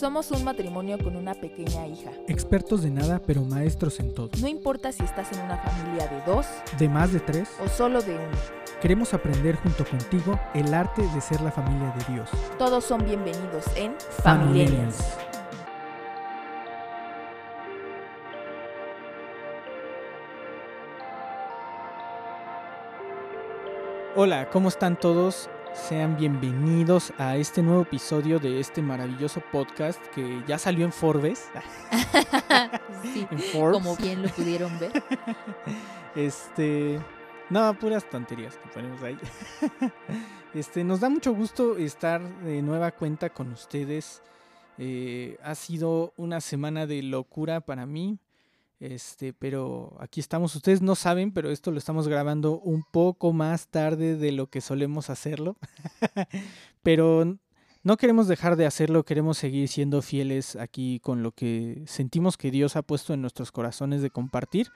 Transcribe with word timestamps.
Somos 0.00 0.30
un 0.30 0.42
matrimonio 0.44 0.96
con 0.96 1.14
una 1.14 1.34
pequeña 1.34 1.86
hija. 1.86 2.10
Expertos 2.26 2.82
de 2.82 2.90
nada, 2.90 3.20
pero 3.26 3.42
maestros 3.42 4.00
en 4.00 4.14
todo. 4.14 4.30
No 4.40 4.48
importa 4.48 4.92
si 4.92 5.02
estás 5.02 5.30
en 5.30 5.40
una 5.40 5.58
familia 5.58 6.08
de 6.08 6.22
dos 6.22 6.46
De 6.78 6.88
más 6.88 7.12
de 7.12 7.20
tres, 7.20 7.50
o 7.62 7.68
solo 7.68 8.00
de 8.00 8.14
uno. 8.14 8.38
queremos 8.80 9.12
aprender 9.12 9.56
junto 9.56 9.84
contigo 9.84 10.40
el 10.54 10.72
arte 10.72 11.02
de 11.02 11.20
ser 11.20 11.42
la 11.42 11.52
familia 11.52 11.94
de 11.98 12.14
Dios. 12.14 12.30
Todos 12.58 12.82
son 12.82 13.04
bienvenidos 13.04 13.66
en. 13.76 13.94
Familiarians. 14.22 14.96
Hola, 24.16 24.48
¿cómo 24.48 24.70
están 24.70 24.98
todos? 24.98 25.50
Sean 25.74 26.16
bienvenidos 26.16 27.12
a 27.18 27.36
este 27.36 27.62
nuevo 27.62 27.82
episodio 27.82 28.38
de 28.38 28.60
este 28.60 28.82
maravilloso 28.82 29.42
podcast 29.52 30.00
que 30.08 30.42
ya 30.46 30.58
salió 30.58 30.84
en 30.84 30.92
Forbes. 30.92 31.48
Sí, 33.02 33.26
En 33.30 33.38
Forbes. 33.38 33.82
como 33.82 33.96
bien 33.96 34.22
lo 34.22 34.28
pudieron 34.28 34.78
ver. 34.78 34.92
Este. 36.14 37.00
No, 37.48 37.72
puras 37.78 38.08
tonterías 38.10 38.56
que 38.56 38.68
ponemos 38.68 39.02
ahí. 39.02 39.16
Este, 40.54 40.82
nos 40.82 40.98
da 40.98 41.08
mucho 41.08 41.32
gusto 41.32 41.76
estar 41.76 42.20
de 42.42 42.60
nueva 42.60 42.90
cuenta 42.90 43.30
con 43.30 43.52
ustedes. 43.52 44.20
Eh, 44.78 45.38
ha 45.44 45.54
sido 45.54 46.12
una 46.16 46.40
semana 46.40 46.86
de 46.86 47.02
locura 47.02 47.60
para 47.60 47.86
mí. 47.86 48.18
Este, 48.80 49.34
pero 49.34 49.94
aquí 50.00 50.20
estamos. 50.20 50.56
Ustedes 50.56 50.80
no 50.80 50.94
saben, 50.94 51.32
pero 51.32 51.50
esto 51.50 51.70
lo 51.70 51.76
estamos 51.78 52.08
grabando 52.08 52.58
un 52.60 52.82
poco 52.82 53.32
más 53.34 53.68
tarde 53.68 54.16
de 54.16 54.32
lo 54.32 54.48
que 54.48 54.62
solemos 54.62 55.10
hacerlo. 55.10 55.56
pero 56.82 57.38
no 57.82 57.96
queremos 57.98 58.26
dejar 58.26 58.56
de 58.56 58.64
hacerlo, 58.64 59.04
queremos 59.04 59.36
seguir 59.36 59.68
siendo 59.68 60.00
fieles 60.00 60.56
aquí 60.56 60.98
con 61.00 61.22
lo 61.22 61.32
que 61.32 61.82
sentimos 61.86 62.38
que 62.38 62.50
Dios 62.50 62.74
ha 62.74 62.82
puesto 62.82 63.12
en 63.12 63.20
nuestros 63.20 63.52
corazones 63.52 64.00
de 64.00 64.10
compartir. 64.10 64.68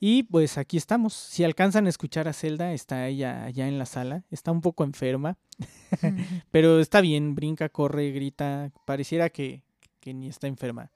Y 0.00 0.22
pues 0.24 0.56
aquí 0.56 0.78
estamos. 0.78 1.12
Si 1.12 1.44
alcanzan 1.44 1.86
a 1.86 1.90
escuchar 1.90 2.28
a 2.28 2.32
Zelda, 2.32 2.72
está 2.72 3.06
ella 3.08 3.44
allá 3.44 3.68
en 3.68 3.78
la 3.78 3.86
sala. 3.86 4.24
Está 4.30 4.52
un 4.52 4.62
poco 4.62 4.84
enferma, 4.84 5.36
pero 6.50 6.80
está 6.80 7.02
bien, 7.02 7.34
brinca, 7.34 7.68
corre, 7.68 8.10
grita. 8.10 8.72
Pareciera 8.86 9.28
que, 9.28 9.62
que 10.00 10.14
ni 10.14 10.28
está 10.28 10.46
enferma. 10.46 10.90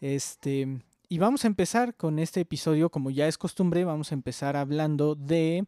Este, 0.00 0.80
y 1.08 1.18
vamos 1.18 1.44
a 1.44 1.48
empezar 1.48 1.94
con 1.94 2.18
este 2.18 2.40
episodio, 2.40 2.90
como 2.90 3.10
ya 3.10 3.28
es 3.28 3.38
costumbre, 3.38 3.84
vamos 3.84 4.12
a 4.12 4.14
empezar 4.14 4.56
hablando 4.56 5.14
de 5.14 5.66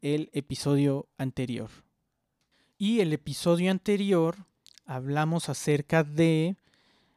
el 0.00 0.28
episodio 0.32 1.06
anterior. 1.18 1.70
Y 2.78 3.00
el 3.00 3.12
episodio 3.12 3.70
anterior 3.70 4.46
hablamos 4.84 5.48
acerca 5.48 6.02
de 6.02 6.56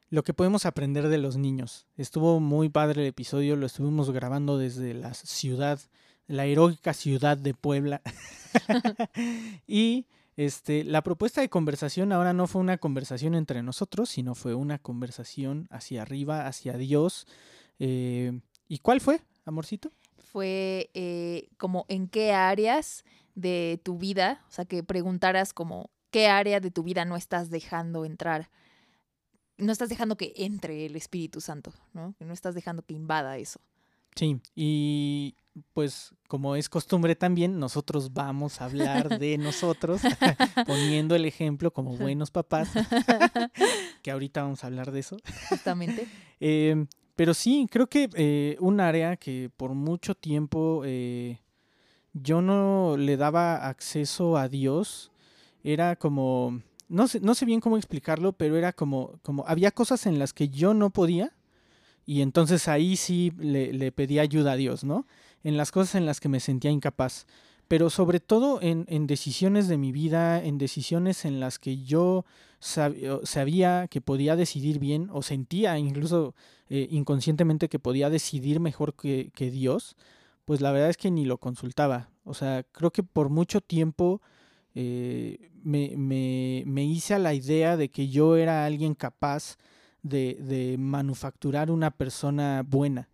lo 0.10 0.24
que 0.24 0.36
podemos 0.36 0.68
aprender 0.68 1.08
de 1.08 1.18
los 1.18 1.38
niños. 1.38 1.88
Estuvo 1.98 2.40
muy 2.40 2.70
padre 2.70 3.02
el 3.02 3.08
episodio, 3.08 3.56
lo 3.56 3.66
estuvimos 3.66 4.12
grabando 4.12 4.60
desde 4.60 4.94
la 4.94 5.16
ciudad, 5.16 5.80
la 6.28 6.46
heroica 6.46 6.94
ciudad 6.94 7.38
de 7.38 7.56
Puebla. 7.56 8.02
y 9.68 10.06
este, 10.38 10.84
la 10.84 11.02
propuesta 11.02 11.42
de 11.42 11.50
conversación 11.50 12.12
ahora 12.12 12.34
no 12.34 12.48
fue 12.48 12.62
una 12.62 12.78
conversación 12.78 13.36
entre 13.36 13.64
nosotros, 13.64 14.10
sino 14.10 14.36
fue 14.36 14.54
una 14.54 14.80
conversación 14.80 15.68
hacia 15.72 16.02
arriba, 16.02 16.48
hacia 16.48 16.78
Dios. 16.78 17.26
Eh, 17.80 18.42
¿Y 18.68 18.80
cuál 18.80 19.00
fue, 19.00 19.22
amorcito? 19.46 19.92
Fue 20.18 20.90
eh, 20.94 21.50
como 21.58 21.86
en 21.88 22.08
qué 22.08 22.34
áreas 22.34 23.06
de 23.36 23.80
tu 23.84 23.98
vida, 23.98 24.44
o 24.50 24.52
sea, 24.52 24.66
que 24.66 24.84
preguntaras 24.84 25.54
como 25.54 25.90
qué 26.12 26.28
área 26.28 26.60
de 26.60 26.72
tu 26.72 26.84
vida 26.84 27.06
no 27.06 27.16
estás 27.16 27.50
dejando 27.50 28.04
entrar. 28.04 28.50
No 29.58 29.72
estás 29.72 29.88
dejando 29.88 30.18
que 30.18 30.34
entre 30.36 30.86
el 30.86 30.98
Espíritu 30.98 31.40
Santo, 31.40 31.74
¿no? 31.94 32.14
No 32.20 32.34
estás 32.34 32.56
dejando 32.56 32.82
que 32.82 32.94
invada 32.94 33.38
eso. 33.38 33.62
Sí, 34.16 34.40
y 34.56 35.36
pues 35.74 36.14
como 36.28 36.56
es 36.56 36.70
costumbre 36.70 37.16
también, 37.16 37.60
nosotros 37.60 38.14
vamos 38.14 38.62
a 38.62 38.66
hablar 38.66 39.20
de 39.20 39.38
nosotros, 39.38 40.02
poniendo 40.68 41.16
el 41.16 41.26
ejemplo 41.26 41.72
como 41.72 41.96
buenos 41.98 42.32
papás, 42.32 42.70
que 44.02 44.12
ahorita 44.12 44.44
vamos 44.44 44.64
a 44.64 44.68
hablar 44.68 44.92
de 44.92 45.00
eso. 45.00 45.18
Justamente. 45.50 46.08
Eh, 46.40 46.86
pero 47.16 47.34
sí, 47.34 47.68
creo 47.72 47.88
que 47.88 48.10
eh, 48.16 48.58
un 48.60 48.80
área 48.82 49.16
que 49.16 49.50
por 49.56 49.74
mucho 49.74 50.16
tiempo 50.16 50.82
eh, 50.86 51.40
yo 52.14 52.42
no 52.42 52.98
le 52.98 53.16
daba 53.16 53.68
acceso 53.68 54.38
a 54.38 54.50
Dios 54.50 55.12
era 55.64 55.96
como, 55.96 56.62
no 56.90 57.08
sé, 57.08 57.20
no 57.22 57.34
sé 57.34 57.46
bien 57.46 57.62
cómo 57.62 57.78
explicarlo, 57.78 58.34
pero 58.34 58.58
era 58.58 58.74
como, 58.74 59.20
como 59.22 59.46
había 59.48 59.72
cosas 59.72 60.06
en 60.06 60.20
las 60.20 60.34
que 60.34 60.50
yo 60.50 60.74
no 60.74 60.90
podía 60.90 61.34
y 62.06 62.22
entonces 62.22 62.68
ahí 62.68 62.96
sí 62.96 63.32
le, 63.38 63.74
le 63.74 63.92
pedía 63.92 64.22
ayuda 64.22 64.54
a 64.54 64.56
Dios, 64.58 64.84
¿no? 64.84 65.06
En 65.44 65.58
las 65.58 65.72
cosas 65.72 65.96
en 65.96 66.06
las 66.06 66.20
que 66.20 66.30
me 66.30 66.40
sentía 66.40 66.72
incapaz. 66.72 67.26
Pero 67.68 67.90
sobre 67.90 68.20
todo 68.20 68.62
en, 68.62 68.86
en 68.90 69.08
decisiones 69.08 69.68
de 69.68 69.78
mi 69.78 69.92
vida, 69.92 70.44
en 70.44 70.60
decisiones 70.60 71.26
en 71.26 71.40
las 71.40 71.58
que 71.58 71.82
yo 71.84 72.24
sab- 72.62 73.26
sabía 73.26 73.88
que 73.90 74.02
podía 74.02 74.36
decidir 74.36 74.78
bien 74.78 75.10
o 75.12 75.24
sentía 75.24 75.80
incluso 75.80 76.36
eh, 76.70 76.88
inconscientemente 76.92 77.68
que 77.68 77.80
podía 77.80 78.12
decidir 78.12 78.60
mejor 78.60 78.94
que, 78.94 79.32
que 79.34 79.50
Dios, 79.50 79.96
pues 80.46 80.62
la 80.62 80.72
verdad 80.72 80.92
es 80.92 80.98
que 80.98 81.10
ni 81.10 81.26
lo 81.26 81.40
consultaba. 81.40 82.10
O 82.24 82.36
sea, 82.36 82.64
creo 82.72 82.92
que 82.92 83.02
por 83.02 83.30
mucho 83.30 83.62
tiempo 83.62 84.22
eh, 84.76 85.50
me, 85.64 85.96
me- 85.98 86.64
me 86.68 86.84
hice 86.86 87.16
a 87.16 87.20
la 87.20 87.34
idea 87.34 87.78
de 87.78 87.90
que 87.90 88.10
yo 88.10 88.36
era 88.36 88.66
alguien 88.66 88.94
capaz 88.94 89.58
de, 90.06 90.38
de 90.40 90.78
manufacturar 90.78 91.72
una 91.72 91.90
persona 91.90 92.64
buena. 92.66 93.10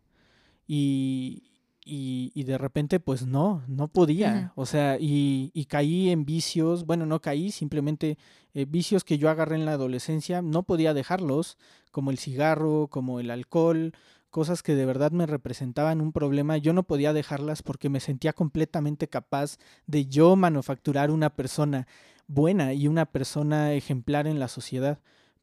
Y, 0.68 1.44
y, 1.86 2.32
y 2.36 2.44
de 2.44 2.58
repente, 2.58 3.00
pues 3.00 3.26
no, 3.26 3.64
no 3.68 3.88
podía. 3.88 4.52
O 4.56 4.66
sea, 4.66 4.98
y, 5.00 5.52
y 5.54 5.66
caí 5.66 6.10
en 6.10 6.26
vicios, 6.26 6.86
bueno, 6.86 7.06
no 7.06 7.22
caí, 7.22 7.52
simplemente 7.52 8.18
eh, 8.54 8.66
vicios 8.66 9.06
que 9.06 9.18
yo 9.18 9.30
agarré 9.30 9.56
en 9.56 9.66
la 9.66 9.74
adolescencia, 9.74 10.42
no 10.42 10.64
podía 10.64 10.94
dejarlos, 10.94 11.58
como 11.92 12.12
el 12.12 12.18
cigarro, 12.18 12.88
como 12.90 13.22
el 13.22 13.32
alcohol, 13.32 13.94
cosas 14.30 14.62
que 14.62 14.76
de 14.76 14.86
verdad 14.86 15.12
me 15.12 15.26
representaban 15.26 16.02
un 16.02 16.12
problema, 16.12 16.58
yo 16.58 16.74
no 16.74 16.84
podía 16.84 17.14
dejarlas 17.14 17.64
porque 17.64 17.90
me 17.90 18.02
sentía 18.02 18.34
completamente 18.34 19.08
capaz 19.08 19.58
de 19.88 20.08
yo 20.08 20.36
manufacturar 20.36 21.10
una 21.10 21.30
persona 21.30 21.88
buena 22.28 22.74
y 22.74 22.88
una 22.88 23.06
persona 23.06 23.74
ejemplar 23.74 24.28
en 24.28 24.40
la 24.40 24.50
sociedad. 24.50 25.00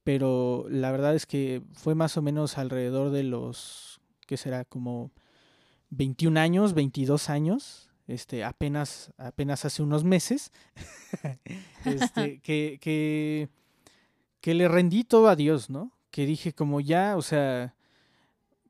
Pero 0.09 0.65
la 0.71 0.91
verdad 0.91 1.15
es 1.15 1.27
que 1.27 1.61
fue 1.75 1.95
más 1.95 2.17
o 2.17 2.23
menos 2.23 2.57
alrededor 2.57 3.11
de 3.11 3.25
los, 3.25 4.01
¿qué 4.27 4.39
será? 4.39 4.65
Como 4.65 5.11
21 5.91 6.41
años, 6.41 6.73
22 6.73 7.29
años, 7.29 7.91
este, 8.07 8.43
apenas, 8.43 9.13
apenas 9.19 9.67
hace 9.67 9.83
unos 9.83 10.05
meses, 10.05 10.51
este, 11.85 12.41
que, 12.41 12.79
que, 12.81 13.51
que 14.41 14.55
le 14.55 14.67
rendí 14.67 15.05
todo 15.05 15.29
a 15.29 15.37
Dios, 15.37 15.69
¿no? 15.69 15.93
Que 16.11 16.25
dije 16.25 16.55
como 16.55 16.81
ya, 16.81 17.15
o 17.19 17.21
sea, 17.21 17.75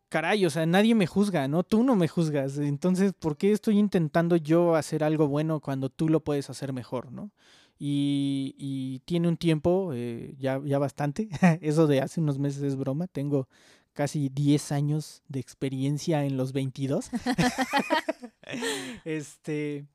caray, 0.08 0.44
o 0.44 0.50
sea, 0.50 0.66
nadie 0.66 0.96
me 0.96 1.06
juzga, 1.06 1.46
¿no? 1.46 1.62
Tú 1.62 1.84
no 1.84 1.94
me 1.94 2.08
juzgas, 2.08 2.58
entonces, 2.58 3.12
¿por 3.12 3.36
qué 3.36 3.52
estoy 3.52 3.78
intentando 3.78 4.34
yo 4.34 4.74
hacer 4.74 5.04
algo 5.04 5.28
bueno 5.28 5.60
cuando 5.60 5.88
tú 5.88 6.08
lo 6.08 6.18
puedes 6.18 6.50
hacer 6.50 6.72
mejor, 6.72 7.12
¿no? 7.12 7.30
Y, 7.78 9.00
tiene 9.04 9.28
un 9.28 9.36
tiempo, 9.36 9.92
eh, 9.94 10.34
ya, 10.38 10.60
ya 10.64 10.78
bastante, 10.78 11.28
eso 11.62 11.86
de 11.86 12.00
hace 12.00 12.20
unos 12.20 12.38
meses 12.38 12.62
es 12.62 12.76
broma, 12.76 13.06
tengo 13.06 13.48
casi 13.92 14.28
10 14.28 14.72
años 14.72 15.22
de 15.28 15.40
experiencia 15.40 16.24
en 16.24 16.36
los 16.36 16.52
22. 16.52 17.10
este, 19.04 19.86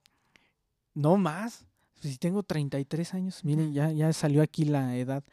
no 0.93 1.17
más, 1.17 1.65
si 2.01 2.17
tengo 2.17 2.43
33 2.43 3.13
años, 3.13 3.43
miren, 3.43 3.73
ya, 3.73 3.91
ya 3.91 4.11
salió 4.13 4.41
aquí 4.41 4.65
la 4.65 4.97
edad. 4.97 5.23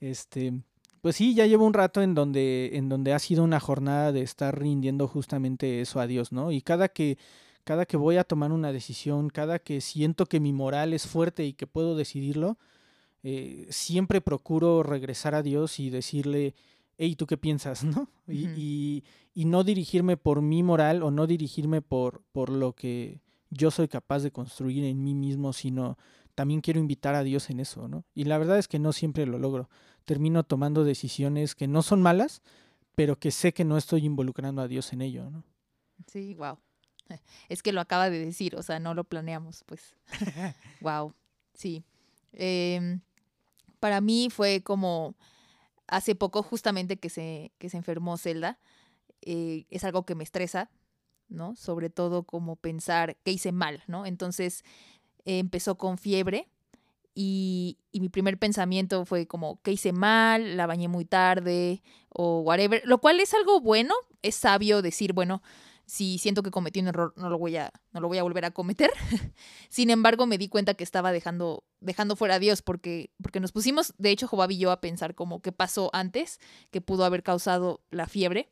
Este, 0.00 0.52
pues 1.00 1.16
sí, 1.16 1.34
ya 1.34 1.46
llevo 1.46 1.64
un 1.64 1.74
rato 1.74 2.02
en 2.02 2.14
donde, 2.14 2.72
en 2.74 2.88
donde 2.88 3.12
ha 3.12 3.18
sido 3.18 3.44
una 3.44 3.60
jornada 3.60 4.12
de 4.12 4.22
estar 4.22 4.58
rindiendo 4.58 5.08
justamente 5.08 5.80
eso 5.80 6.00
a 6.00 6.06
Dios, 6.06 6.32
¿no? 6.32 6.52
Y 6.52 6.60
cada 6.60 6.88
que, 6.88 7.18
cada 7.68 7.84
que 7.84 7.98
voy 7.98 8.16
a 8.16 8.24
tomar 8.24 8.50
una 8.50 8.72
decisión, 8.72 9.28
cada 9.28 9.58
que 9.58 9.82
siento 9.82 10.24
que 10.24 10.40
mi 10.40 10.54
moral 10.54 10.94
es 10.94 11.06
fuerte 11.06 11.44
y 11.44 11.52
que 11.52 11.66
puedo 11.66 11.96
decidirlo, 11.96 12.56
eh, 13.22 13.66
siempre 13.68 14.22
procuro 14.22 14.82
regresar 14.82 15.34
a 15.34 15.42
Dios 15.42 15.78
y 15.78 15.90
decirle, 15.90 16.54
hey, 16.96 17.14
¿tú 17.14 17.26
qué 17.26 17.36
piensas? 17.36 17.84
¿no? 17.84 18.08
Y, 18.26 18.46
y- 18.56 19.04
y 19.34 19.44
no 19.44 19.64
dirigirme 19.64 20.16
por 20.16 20.40
mi 20.40 20.62
moral 20.62 21.02
o 21.02 21.10
no 21.10 21.26
dirigirme 21.26 21.82
por, 21.82 22.22
por 22.32 22.48
lo 22.48 22.72
que 22.72 23.20
yo 23.50 23.70
soy 23.70 23.86
capaz 23.86 24.20
de 24.22 24.30
construir 24.30 24.82
en 24.84 25.04
mí 25.04 25.14
mismo, 25.14 25.52
sino 25.52 25.98
también 26.34 26.62
quiero 26.62 26.80
invitar 26.80 27.14
a 27.14 27.22
Dios 27.22 27.50
en 27.50 27.60
eso, 27.60 27.86
¿no? 27.86 28.04
Y 28.14 28.24
la 28.24 28.38
verdad 28.38 28.58
es 28.58 28.66
que 28.66 28.78
no 28.78 28.92
siempre 28.92 29.26
lo 29.26 29.38
logro. 29.38 29.68
Termino 30.06 30.42
tomando 30.42 30.84
decisiones 30.84 31.54
que 31.54 31.68
no 31.68 31.82
son 31.82 32.00
malas, 32.00 32.40
pero 32.94 33.16
que 33.16 33.30
sé 33.30 33.52
que 33.52 33.64
no 33.66 33.76
estoy 33.76 34.06
involucrando 34.06 34.62
a 34.62 34.68
Dios 34.68 34.92
en 34.94 35.02
ello, 35.02 35.28
¿no? 35.30 35.44
Sí, 36.06 36.34
wow. 36.34 36.56
Es 37.48 37.62
que 37.62 37.72
lo 37.72 37.80
acaba 37.80 38.10
de 38.10 38.24
decir, 38.24 38.56
o 38.56 38.62
sea, 38.62 38.78
no 38.78 38.94
lo 38.94 39.04
planeamos, 39.04 39.64
pues. 39.66 39.94
wow, 40.80 41.14
sí. 41.54 41.84
Em, 42.32 43.00
para 43.80 44.00
mí 44.00 44.28
fue 44.30 44.62
como 44.62 45.14
hace 45.86 46.14
poco, 46.14 46.42
justamente 46.42 46.98
que 46.98 47.08
se, 47.08 47.52
que 47.58 47.70
se 47.70 47.76
enfermó 47.76 48.16
Zelda, 48.18 48.58
eh, 49.22 49.66
es 49.70 49.84
algo 49.84 50.04
que 50.04 50.14
me 50.14 50.24
estresa, 50.24 50.70
¿no? 51.28 51.56
Sobre 51.56 51.90
todo 51.90 52.24
como 52.24 52.56
pensar 52.56 53.16
que 53.24 53.32
hice 53.32 53.52
mal, 53.52 53.82
¿no? 53.86 54.06
Entonces 54.06 54.64
empezó 55.24 55.76
con 55.76 55.98
fiebre 55.98 56.48
y, 57.14 57.78
y, 57.90 58.00
mi 58.00 58.08
primer 58.08 58.38
pensamiento 58.38 59.04
fue 59.04 59.26
como 59.26 59.60
que 59.62 59.72
hice 59.72 59.92
mal, 59.92 60.56
la 60.56 60.66
bañé 60.66 60.88
muy 60.88 61.04
tarde 61.04 61.82
o 62.10 62.40
whatever, 62.40 62.80
lo 62.84 62.98
cual 62.98 63.18
es 63.20 63.34
algo 63.34 63.60
bueno, 63.60 63.94
es 64.22 64.36
sabio 64.36 64.82
decir, 64.82 65.12
bueno, 65.12 65.42
si 65.88 66.18
siento 66.18 66.42
que 66.42 66.50
cometí 66.50 66.80
un 66.80 66.88
error, 66.88 67.14
no 67.16 67.30
lo 67.30 67.38
voy 67.38 67.56
a, 67.56 67.72
no 67.92 68.00
lo 68.00 68.08
voy 68.08 68.18
a 68.18 68.22
volver 68.22 68.44
a 68.44 68.50
cometer. 68.50 68.90
Sin 69.70 69.88
embargo, 69.88 70.26
me 70.26 70.36
di 70.36 70.48
cuenta 70.48 70.74
que 70.74 70.84
estaba 70.84 71.12
dejando, 71.12 71.64
dejando 71.80 72.14
fuera 72.14 72.34
a 72.34 72.38
Dios, 72.38 72.60
porque, 72.60 73.10
porque 73.22 73.40
nos 73.40 73.52
pusimos, 73.52 73.94
de 73.96 74.10
hecho, 74.10 74.28
Joab 74.28 74.50
y 74.50 74.58
yo 74.58 74.70
a 74.70 74.82
pensar 74.82 75.14
como 75.14 75.40
qué 75.40 75.50
pasó 75.50 75.88
antes, 75.94 76.40
que 76.70 76.82
pudo 76.82 77.06
haber 77.06 77.22
causado 77.22 77.80
la 77.90 78.06
fiebre. 78.06 78.50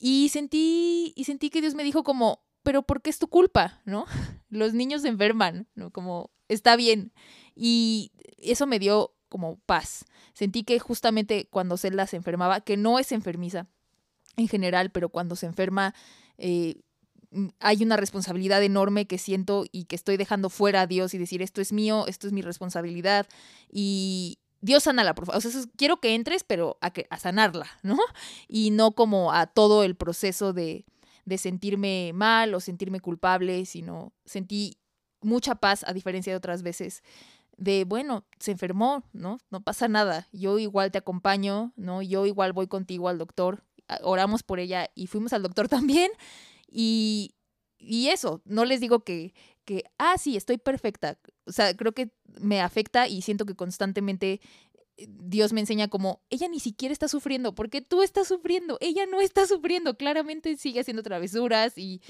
Y 0.00 0.30
sentí, 0.30 1.12
y 1.14 1.24
sentí 1.24 1.48
que 1.48 1.60
Dios 1.60 1.76
me 1.76 1.84
dijo 1.84 2.02
como, 2.02 2.42
pero 2.64 2.82
¿por 2.82 3.02
qué 3.02 3.10
es 3.10 3.20
tu 3.20 3.28
culpa? 3.28 3.80
¿No? 3.84 4.06
Los 4.48 4.74
niños 4.74 5.02
se 5.02 5.08
enferman, 5.08 5.68
¿no? 5.76 5.92
Como, 5.92 6.32
está 6.48 6.74
bien. 6.74 7.12
Y 7.54 8.10
eso 8.36 8.66
me 8.66 8.80
dio 8.80 9.14
como 9.28 9.60
paz. 9.60 10.06
Sentí 10.34 10.64
que 10.64 10.80
justamente 10.80 11.46
cuando 11.50 11.76
Zelda 11.76 12.08
se 12.08 12.16
enfermaba, 12.16 12.62
que 12.62 12.76
no 12.76 12.98
es 12.98 13.12
enfermiza 13.12 13.68
en 14.36 14.48
general, 14.48 14.90
pero 14.90 15.08
cuando 15.08 15.36
se 15.36 15.46
enferma 15.46 15.94
eh, 16.38 16.80
hay 17.60 17.82
una 17.82 17.96
responsabilidad 17.96 18.62
enorme 18.62 19.06
que 19.06 19.18
siento 19.18 19.66
y 19.70 19.84
que 19.84 19.96
estoy 19.96 20.16
dejando 20.16 20.48
fuera 20.48 20.82
a 20.82 20.86
Dios 20.86 21.12
y 21.14 21.18
decir, 21.18 21.42
esto 21.42 21.60
es 21.60 21.72
mío, 21.72 22.06
esto 22.06 22.26
es 22.26 22.32
mi 22.32 22.42
responsabilidad. 22.42 23.26
Y 23.70 24.38
Dios 24.60 24.84
sana 24.84 25.04
la 25.04 25.14
O 25.26 25.40
sea, 25.40 25.50
quiero 25.76 25.98
que 25.98 26.14
entres, 26.14 26.44
pero 26.44 26.78
a, 26.80 26.90
que, 26.90 27.06
a 27.10 27.18
sanarla, 27.18 27.66
¿no? 27.82 27.98
Y 28.48 28.70
no 28.70 28.92
como 28.92 29.32
a 29.32 29.46
todo 29.46 29.84
el 29.84 29.94
proceso 29.94 30.52
de, 30.52 30.86
de 31.24 31.38
sentirme 31.38 32.12
mal 32.14 32.54
o 32.54 32.60
sentirme 32.60 33.00
culpable, 33.00 33.66
sino 33.66 34.12
sentí 34.24 34.78
mucha 35.20 35.56
paz, 35.56 35.84
a 35.86 35.92
diferencia 35.92 36.32
de 36.32 36.36
otras 36.36 36.62
veces, 36.62 37.02
de, 37.56 37.84
bueno, 37.84 38.24
se 38.38 38.52
enfermó, 38.52 39.02
¿no? 39.12 39.38
No 39.50 39.62
pasa 39.62 39.88
nada, 39.88 40.28
yo 40.32 40.58
igual 40.58 40.92
te 40.92 40.98
acompaño, 40.98 41.72
¿no? 41.76 42.02
Yo 42.02 42.24
igual 42.24 42.52
voy 42.52 42.68
contigo 42.68 43.08
al 43.08 43.18
doctor, 43.18 43.64
oramos 44.02 44.42
por 44.42 44.60
ella 44.60 44.90
y 44.94 45.06
fuimos 45.06 45.32
al 45.32 45.42
doctor 45.42 45.68
también. 45.68 46.10
Y, 46.70 47.34
y 47.78 48.08
eso, 48.08 48.42
no 48.44 48.64
les 48.64 48.80
digo 48.80 49.00
que, 49.00 49.34
que, 49.64 49.84
ah, 49.98 50.16
sí, 50.18 50.36
estoy 50.36 50.58
perfecta. 50.58 51.18
O 51.46 51.52
sea, 51.52 51.76
creo 51.76 51.92
que 51.92 52.10
me 52.40 52.60
afecta 52.60 53.08
y 53.08 53.22
siento 53.22 53.46
que 53.46 53.54
constantemente 53.54 54.40
eh, 54.96 55.06
Dios 55.08 55.52
me 55.52 55.60
enseña 55.60 55.88
como, 55.88 56.22
ella 56.30 56.48
ni 56.48 56.60
siquiera 56.60 56.92
está 56.92 57.08
sufriendo, 57.08 57.54
porque 57.54 57.80
tú 57.80 58.02
estás 58.02 58.28
sufriendo, 58.28 58.78
ella 58.80 59.06
no 59.06 59.20
está 59.20 59.46
sufriendo, 59.46 59.96
claramente 59.96 60.56
sigue 60.56 60.80
haciendo 60.80 61.02
travesuras 61.02 61.76
y, 61.76 62.02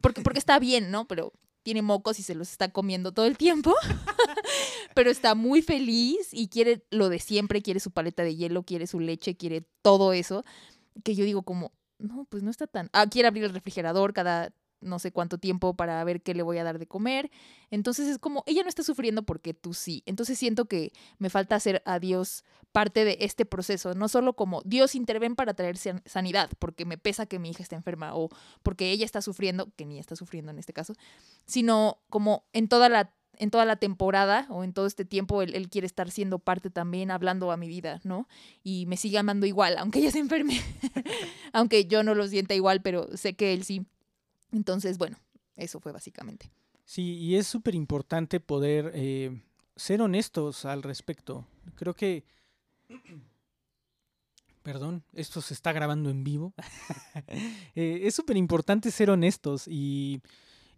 porque, 0.00 0.22
porque 0.22 0.38
está 0.38 0.58
bien, 0.58 0.90
¿no? 0.90 1.06
Pero 1.06 1.32
tiene 1.62 1.82
mocos 1.82 2.18
y 2.18 2.22
se 2.22 2.34
los 2.34 2.50
está 2.50 2.70
comiendo 2.70 3.12
todo 3.12 3.26
el 3.26 3.38
tiempo, 3.38 3.74
pero 4.94 5.10
está 5.10 5.34
muy 5.34 5.62
feliz 5.62 6.28
y 6.32 6.48
quiere 6.48 6.84
lo 6.90 7.08
de 7.08 7.18
siempre, 7.18 7.62
quiere 7.62 7.80
su 7.80 7.90
paleta 7.90 8.22
de 8.22 8.36
hielo, 8.36 8.64
quiere 8.64 8.86
su 8.86 9.00
leche, 9.00 9.36
quiere 9.36 9.66
todo 9.82 10.12
eso 10.12 10.44
que 11.02 11.14
yo 11.14 11.24
digo 11.24 11.42
como, 11.42 11.72
no, 11.98 12.26
pues 12.26 12.42
no 12.42 12.50
está 12.50 12.66
tan... 12.66 12.90
Ah, 12.92 13.06
quiere 13.08 13.28
abrir 13.28 13.44
el 13.44 13.54
refrigerador 13.54 14.12
cada 14.12 14.52
no 14.84 14.98
sé 14.98 15.12
cuánto 15.12 15.38
tiempo 15.38 15.74
para 15.74 16.02
ver 16.04 16.22
qué 16.22 16.34
le 16.34 16.42
voy 16.42 16.58
a 16.58 16.64
dar 16.64 16.78
de 16.78 16.86
comer. 16.86 17.30
Entonces 17.70 18.06
es 18.06 18.18
como, 18.18 18.44
ella 18.46 18.62
no 18.62 18.68
está 18.68 18.82
sufriendo 18.82 19.24
porque 19.24 19.54
tú 19.54 19.74
sí. 19.74 20.02
Entonces 20.06 20.38
siento 20.38 20.66
que 20.66 20.92
me 21.18 21.30
falta 21.30 21.56
hacer 21.56 21.82
a 21.86 21.98
Dios 21.98 22.44
parte 22.70 23.04
de 23.04 23.16
este 23.20 23.46
proceso, 23.46 23.94
no 23.94 24.08
solo 24.08 24.34
como 24.34 24.60
Dios 24.64 24.94
interven 24.94 25.36
para 25.36 25.54
traer 25.54 25.76
sanidad, 25.76 26.50
porque 26.58 26.84
me 26.84 26.98
pesa 26.98 27.26
que 27.26 27.38
mi 27.38 27.50
hija 27.50 27.62
esté 27.62 27.76
enferma 27.76 28.14
o 28.14 28.30
porque 28.62 28.90
ella 28.90 29.04
está 29.04 29.22
sufriendo, 29.22 29.72
que 29.76 29.86
ni 29.86 29.98
está 29.98 30.16
sufriendo 30.16 30.50
en 30.50 30.58
este 30.58 30.72
caso, 30.72 30.94
sino 31.46 31.98
como 32.10 32.44
en 32.52 32.68
toda 32.68 32.88
la 32.88 33.14
en 33.38 33.50
toda 33.50 33.64
la 33.64 33.76
temporada 33.76 34.46
o 34.50 34.64
en 34.64 34.72
todo 34.72 34.86
este 34.86 35.04
tiempo 35.04 35.42
él, 35.42 35.68
quiere 35.68 35.86
estar 35.86 36.10
siendo 36.10 36.38
parte 36.38 36.70
también, 36.70 37.10
hablando 37.10 37.50
a 37.50 37.56
mi 37.56 37.68
vida, 37.68 38.00
¿no? 38.04 38.28
Y 38.62 38.86
me 38.86 38.96
sigue 38.96 39.18
amando 39.18 39.46
igual, 39.46 39.76
aunque 39.78 39.98
ella 39.98 40.10
se 40.10 40.18
enferme, 40.18 40.60
aunque 41.52 41.86
yo 41.86 42.02
no 42.02 42.14
lo 42.14 42.26
sienta 42.28 42.54
igual, 42.54 42.82
pero 42.82 43.16
sé 43.16 43.34
que 43.34 43.52
él 43.52 43.64
sí. 43.64 43.86
Entonces, 44.52 44.98
bueno, 44.98 45.16
eso 45.56 45.80
fue 45.80 45.92
básicamente. 45.92 46.50
Sí, 46.84 47.16
y 47.16 47.36
es 47.36 47.46
súper 47.46 47.74
importante 47.74 48.40
poder 48.40 48.92
eh, 48.94 49.42
ser 49.76 50.02
honestos 50.02 50.64
al 50.64 50.82
respecto. 50.82 51.46
Creo 51.74 51.94
que... 51.94 52.24
Perdón, 54.62 55.04
esto 55.12 55.42
se 55.42 55.52
está 55.52 55.72
grabando 55.72 56.10
en 56.10 56.24
vivo. 56.24 56.54
Eh, 57.76 58.02
es 58.06 58.14
súper 58.14 58.36
importante 58.36 58.92
ser 58.92 59.10
honestos 59.10 59.66
y 59.66 60.22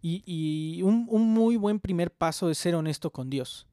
y, 0.06 0.82
un, 0.82 1.06
muy 1.06 1.56
buen 1.56 1.80
primer 1.80 2.10
paso 2.10 2.50
es 2.50 2.58
ser 2.58 2.74
honesto 2.74 3.10
con 3.10 3.30
Dios. 3.30 3.66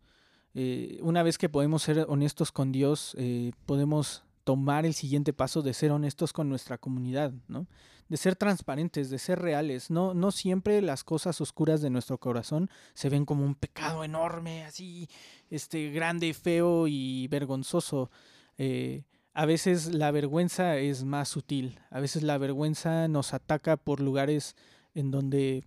Eh, 0.56 1.00
una 1.02 1.24
vez 1.24 1.38
que 1.38 1.50
podemos 1.50 1.84
ser 1.84 2.06
honestos 2.08 2.52
con 2.52 2.72
Dios, 2.72 3.16
eh, 3.18 3.52
podemos 3.66 4.24
tomar 4.44 4.86
el 4.86 4.94
siguiente 4.94 5.34
paso 5.34 5.62
de 5.62 5.74
ser 5.74 5.92
honestos 5.92 6.34
con 6.34 6.50
nuestra 6.50 6.78
comunidad, 6.78 7.34
¿no? 7.48 7.68
De 8.10 8.18
ser 8.18 8.36
transparentes, 8.36 9.10
de 9.10 9.18
ser 9.18 9.40
reales. 9.40 9.90
No, 9.90 10.32
siempre 10.32 10.82
las 10.82 11.04
cosas 11.04 11.40
oscuras 11.40 11.82
de 11.82 11.90
nuestro 11.90 12.18
corazón 12.18 12.70
se 12.94 13.10
ven 13.10 13.26
como 13.26 13.46
un 13.46 13.56
pecado 13.56 14.04
enorme, 14.04 14.66
así, 14.66 15.08
este, 15.50 15.90
grande, 15.92 16.34
feo 16.34 16.88
y 16.88 17.28
vergonzoso. 17.30 18.12
Eh, 18.58 19.04
a 19.34 19.46
veces 19.46 19.94
la 19.94 20.12
vergüenza 20.12 20.78
es 20.78 21.06
más 21.06 21.30
sutil. 21.30 21.80
A 21.90 22.00
veces 22.00 22.24
la 22.24 22.38
vergüenza 22.38 23.08
nos 23.08 23.34
ataca 23.34 23.78
por 23.78 24.00
lugares 24.00 24.56
en 24.94 25.10
donde 25.10 25.64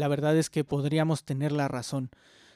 la 0.00 0.08
verdad 0.08 0.36
es 0.36 0.50
que 0.50 0.64
podríamos 0.64 1.24
tener 1.24 1.52
la 1.52 1.68
razón. 1.68 2.10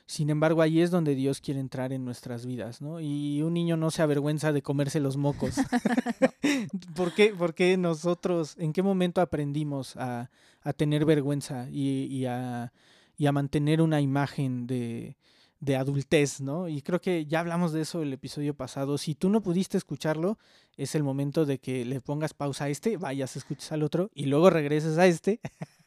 Sin 0.07 0.29
embargo, 0.29 0.61
ahí 0.61 0.81
es 0.81 0.91
donde 0.91 1.15
Dios 1.15 1.41
quiere 1.41 1.61
entrar 1.61 1.93
en 1.93 2.05
nuestras 2.05 2.45
vidas, 2.45 2.83
¿no? 2.83 3.01
Y 3.01 3.41
un 3.41 3.55
niño 3.55 3.77
no 3.77 3.91
se 3.91 4.03
avergüenza 4.03 4.53
de 4.53 4.61
comerse 4.61 5.01
los 5.01 5.17
mocos. 5.17 5.55
¿Por, 6.97 7.15
qué, 7.15 7.29
¿Por, 7.29 7.55
qué, 7.55 7.77
nosotros, 7.77 8.57
en 8.59 8.73
qué 8.73 8.83
momento 8.83 9.21
aprendimos 9.21 9.97
a, 9.97 10.31
a 10.63 10.73
tener 10.75 11.07
vergüenza 11.07 11.69
y, 11.71 12.07
y, 12.11 12.27
a, 12.27 12.73
y, 13.17 13.27
a, 13.27 13.33
mantener 13.33 13.81
una 13.81 14.03
imagen 14.03 14.67
de, 14.67 15.17
de 15.61 15.77
adultez, 15.77 16.43
¿no? 16.43 16.69
Y 16.69 16.83
creo 16.83 17.01
que 17.01 17.25
ya 17.25 17.41
hablamos 17.41 17.73
de 17.73 17.81
eso 17.81 18.03
el 18.03 18.13
episodio 18.13 18.55
pasado. 18.55 18.99
Si 18.99 19.15
tú 19.15 19.31
no 19.31 19.43
pudiste 19.43 19.79
escucharlo, 19.79 20.39
es 20.77 20.95
el 20.95 21.03
momento 21.03 21.47
de 21.47 21.59
que 21.59 21.87
le 21.87 22.03
pongas 22.03 22.35
pausa 22.35 22.65
a 22.65 22.69
este, 22.69 22.99
vayas, 22.99 23.37
escuches 23.37 23.73
al 23.73 23.83
otro 23.83 24.11
y 24.15 24.27
luego 24.27 24.51
regreses 24.51 24.99
a 24.99 25.07
este. 25.07 25.41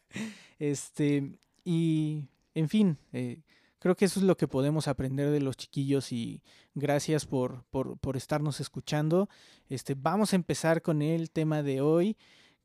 este, 0.59 1.37
y, 1.69 2.29
en 2.55 2.69
fin, 2.69 2.97
eh, 3.11 3.41
creo 3.79 3.97
que 3.97 4.05
eso 4.05 4.21
es 4.21 4.25
lo 4.25 4.37
que 4.37 4.47
podemos 4.47 4.87
aprender 4.87 5.31
de 5.31 5.41
los 5.41 5.57
chiquillos 5.57 6.13
y 6.13 6.41
gracias 6.75 7.25
por, 7.25 7.65
por, 7.65 7.97
por, 7.97 8.15
estarnos 8.15 8.61
escuchando. 8.61 9.27
Este, 9.67 9.93
vamos 9.93 10.31
a 10.31 10.37
empezar 10.37 10.81
con 10.81 11.01
el 11.01 11.29
tema 11.29 11.63
de 11.63 11.81
hoy, 11.81 12.15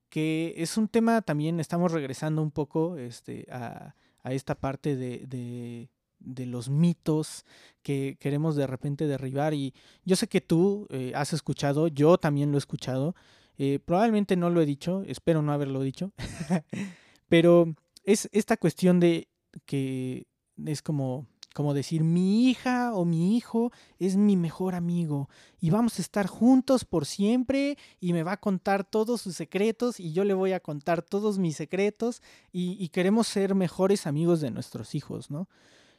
que 0.09 0.55
es 0.57 0.77
un 0.77 0.87
tema 0.87 1.21
también, 1.21 1.59
estamos 1.59 1.91
regresando 1.91 2.43
un 2.43 2.53
poco 2.53 2.97
este, 2.97 3.45
a, 3.51 3.97
a 4.23 4.33
esta 4.35 4.55
parte 4.55 4.95
de, 4.95 5.27
de, 5.27 5.91
de, 6.21 6.47
los 6.47 6.71
mitos 6.71 7.45
que 7.83 8.17
queremos 8.21 8.55
de 8.55 8.69
repente 8.69 9.09
derribar. 9.09 9.53
Y 9.53 9.75
yo 10.05 10.15
sé 10.15 10.29
que 10.29 10.41
tú 10.41 10.87
eh, 10.91 11.11
has 11.17 11.33
escuchado, 11.33 11.89
yo 11.89 12.19
también 12.19 12.53
lo 12.53 12.57
he 12.57 12.59
escuchado. 12.59 13.17
Eh, 13.59 13.81
probablemente 13.85 14.37
no 14.37 14.49
lo 14.49 14.61
he 14.61 14.67
dicho, 14.67 15.03
espero 15.09 15.43
no 15.43 15.53
haberlo 15.53 15.83
dicho, 15.83 16.13
pero 17.29 17.75
es 18.05 18.29
esta 18.33 18.57
cuestión 18.57 19.01
de 19.01 19.29
que 19.67 20.27
es 20.65 20.83
como, 20.83 21.27
como 21.55 21.75
decir, 21.75 22.03
mi 22.05 22.49
hija 22.49 22.95
o 22.95 23.05
mi 23.05 23.37
hijo 23.37 23.73
es 23.99 24.17
mi 24.17 24.37
mejor 24.37 24.75
amigo 24.75 25.29
y 25.61 25.71
vamos 25.71 25.99
a 25.99 26.03
estar 26.03 26.27
juntos 26.27 26.85
por 26.85 27.07
siempre 27.07 27.77
y 28.01 28.13
me 28.13 28.23
va 28.23 28.33
a 28.33 28.41
contar 28.41 28.85
todos 28.85 29.21
sus 29.21 29.37
secretos 29.37 30.01
y 30.01 30.13
yo 30.13 30.25
le 30.25 30.35
voy 30.35 30.53
a 30.53 30.61
contar 30.61 31.03
todos 31.03 31.39
mis 31.39 31.57
secretos 31.57 32.23
y, 32.53 32.89
queremos 32.89 33.27
ser 33.27 33.55
mejores 33.55 34.07
amigos 34.07 34.41
de 34.41 34.51
nuestros 34.51 34.95
hijos, 34.95 35.31
¿no? 35.31 35.49